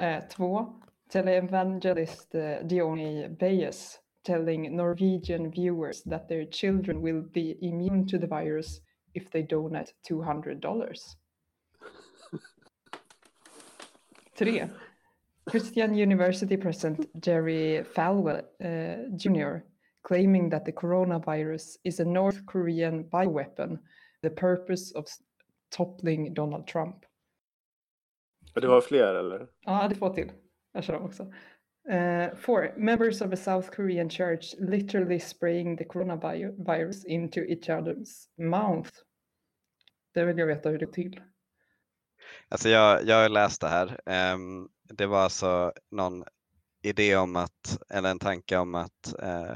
[0.08, 0.80] Eh, två.
[1.10, 8.28] Televangelist uh, Diony Bayes telling Norwegian viewers that their children will be immune to the
[8.28, 8.68] virus
[9.14, 11.00] if they donate 200 dollars.
[14.38, 14.68] Tre.
[15.46, 19.66] Christian University president Jerry Falwell uh, Jr.
[20.04, 23.80] claiming that the coronavirus is a North Korean bioweapon,
[24.22, 25.08] the purpose of
[25.72, 27.06] toppling Donald Trump.
[28.54, 29.48] Du har fler eller?
[29.66, 30.32] Ja, det är två till.
[30.74, 31.24] Jag kör dem också.
[31.92, 38.28] Uh, four, members of a South Korean church literally spraying the coronavirus into each other's
[38.38, 38.92] mouth.
[40.14, 41.22] Det vill jag veta hur det går till.
[42.50, 44.00] Alltså jag, jag har läst det här.
[44.06, 46.24] Ehm, det var alltså någon
[46.82, 49.56] idé om att, eller en tanke om att eh,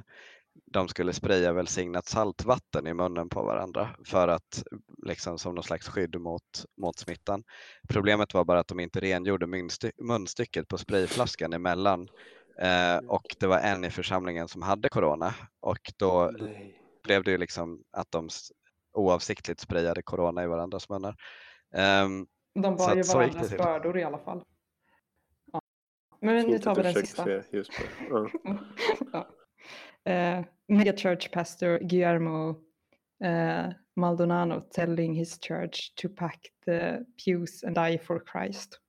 [0.66, 4.64] de skulle spraya välsignat saltvatten i munnen på varandra för att
[5.04, 7.44] liksom som någon slags skydd mot, mot smittan.
[7.90, 12.10] Problemet var bara att de inte rengjorde munsty- munstycket på sprayflaskan emellan
[12.60, 16.82] eh, och det var en i församlingen som hade corona och då Nej.
[17.04, 18.30] blev det ju liksom att de
[18.94, 21.16] oavsiktligt sprayade corona i varandras munnar.
[22.04, 24.44] Um, De bar ju varandras bördor i alla fall.
[26.22, 27.30] Men nu tar vi den sista.
[27.52, 27.72] Just
[28.10, 28.30] ja.
[29.14, 29.28] ja.
[30.10, 32.50] Uh, mega church pastor Guillermo
[33.26, 38.80] uh, Maldonado telling his church to pack the pews and die for Christ.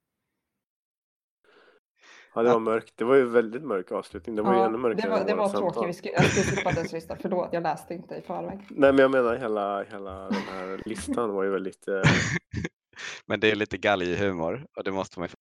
[2.35, 2.93] Ja, det var mörkt.
[2.97, 4.37] Det var ju väldigt mörk avslutning.
[4.37, 6.13] Det var ja, ju ännu mörkare Det var, det var tråkigt.
[6.15, 7.17] jag skulle skippa den sista.
[7.21, 8.59] Förlåt, jag läste inte i förväg.
[8.71, 11.89] Nej, men jag menar hela, hela den här listan var ju väldigt...
[11.89, 11.95] Eh...
[13.27, 15.35] men det är lite galghumor och det måste man ju...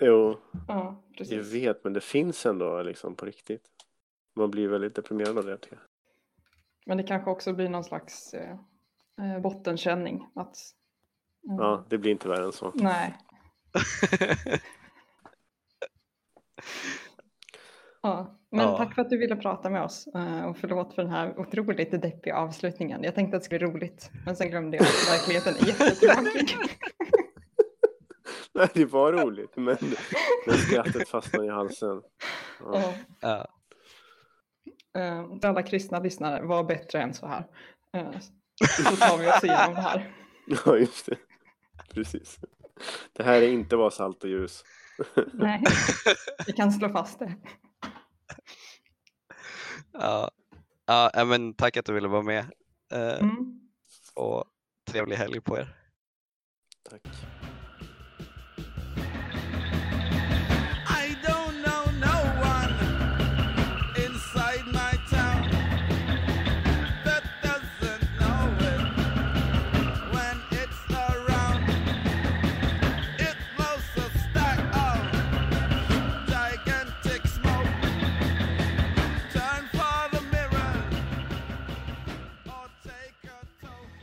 [0.00, 0.38] Jo,
[0.68, 1.32] ja, precis.
[1.32, 3.70] jag vet, men det finns ändå liksom på riktigt.
[4.36, 5.84] Man blir väldigt deprimerad av det tycker jag.
[6.86, 8.56] Men det kanske också blir någon slags eh,
[9.18, 10.26] eh bottenkänning.
[10.34, 10.56] Att,
[11.46, 11.58] mm.
[11.58, 12.72] Ja, det blir inte värre än så.
[12.74, 13.14] Nej.
[18.04, 18.76] Ja, men ja.
[18.76, 22.02] tack för att du ville prata med oss eh, och förlåt för den här otroligt
[22.02, 23.02] deppiga avslutningen.
[23.02, 26.56] Jag tänkte att det skulle bli roligt, men sen glömde jag att verkligheten är jättetråkig.
[28.54, 29.76] Nej, det var roligt, men,
[30.46, 32.02] men skrattet fastnade i halsen.
[32.60, 32.94] Ja.
[33.20, 33.46] Ja.
[34.98, 37.46] Uh, alla kristna lyssnare, var bättre än så här.
[37.96, 38.18] Uh,
[38.90, 40.14] så tar vi oss igenom det här.
[40.66, 41.16] Ja, just det.
[41.90, 42.38] Precis.
[43.12, 44.64] Det här är inte bara salt och ljus.
[45.32, 45.62] Nej,
[46.46, 47.36] vi kan slå fast det.
[49.92, 50.30] Ja,
[50.86, 52.44] ja men tack att du ville vara med.
[52.94, 53.60] Uh, mm.
[54.14, 54.44] Och
[54.90, 55.76] trevlig helg på er.
[56.90, 57.02] Tack.